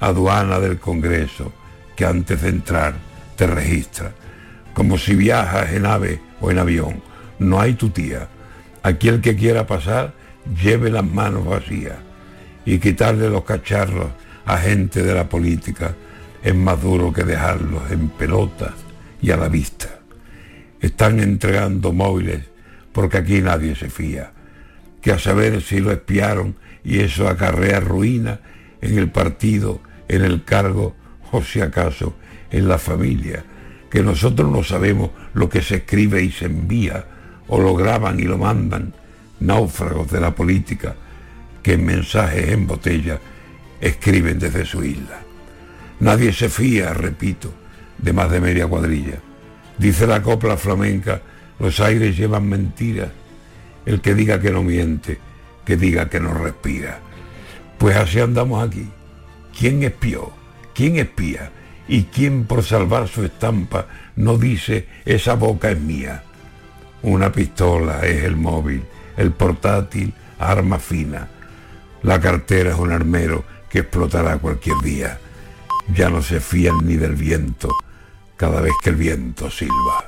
[0.00, 1.52] Aduana del Congreso,
[1.96, 2.94] que antes de entrar
[3.36, 4.12] te registra,
[4.74, 7.02] como si viajas en ave o en avión.
[7.38, 8.28] No hay tu tía.
[8.82, 10.12] Aquí el que quiera pasar,
[10.62, 11.96] lleve las manos vacías
[12.64, 14.10] y quitarle los cacharros
[14.46, 15.94] a gente de la política
[16.42, 18.74] es más duro que dejarlos en pelotas
[19.20, 19.98] y a la vista.
[20.80, 22.42] Están entregando móviles
[22.92, 24.30] porque aquí nadie se fía,
[25.02, 28.40] que a saber si lo espiaron y eso acarrea ruina
[28.80, 30.94] en el partido, en el cargo
[31.32, 32.14] o si acaso
[32.50, 33.44] en la familia,
[33.90, 37.04] que nosotros no sabemos lo que se escribe y se envía,
[37.48, 38.94] o lo graban y lo mandan,
[39.40, 40.94] náufragos de la política,
[41.62, 43.18] que en mensajes en botella
[43.80, 45.20] escriben desde su isla.
[46.00, 47.52] Nadie se fía, repito,
[47.98, 49.18] de más de media cuadrilla.
[49.78, 51.22] Dice la copla flamenca,
[51.58, 53.10] los aires llevan mentiras.
[53.84, 55.18] El que diga que no miente,
[55.64, 57.00] que diga que no respira.
[57.78, 58.88] Pues así andamos aquí.
[59.58, 60.32] ¿Quién espió?
[60.74, 61.50] ¿Quién espía?
[61.88, 66.24] ¿Y quién por salvar su estampa no dice esa boca es mía?
[67.02, 68.82] Una pistola es el móvil,
[69.16, 71.28] el portátil, arma fina.
[72.02, 73.44] La cartera es un armero
[73.76, 75.20] que explotará cualquier día.
[75.94, 77.68] Ya no se fían ni del viento
[78.38, 80.02] cada vez que el viento silba.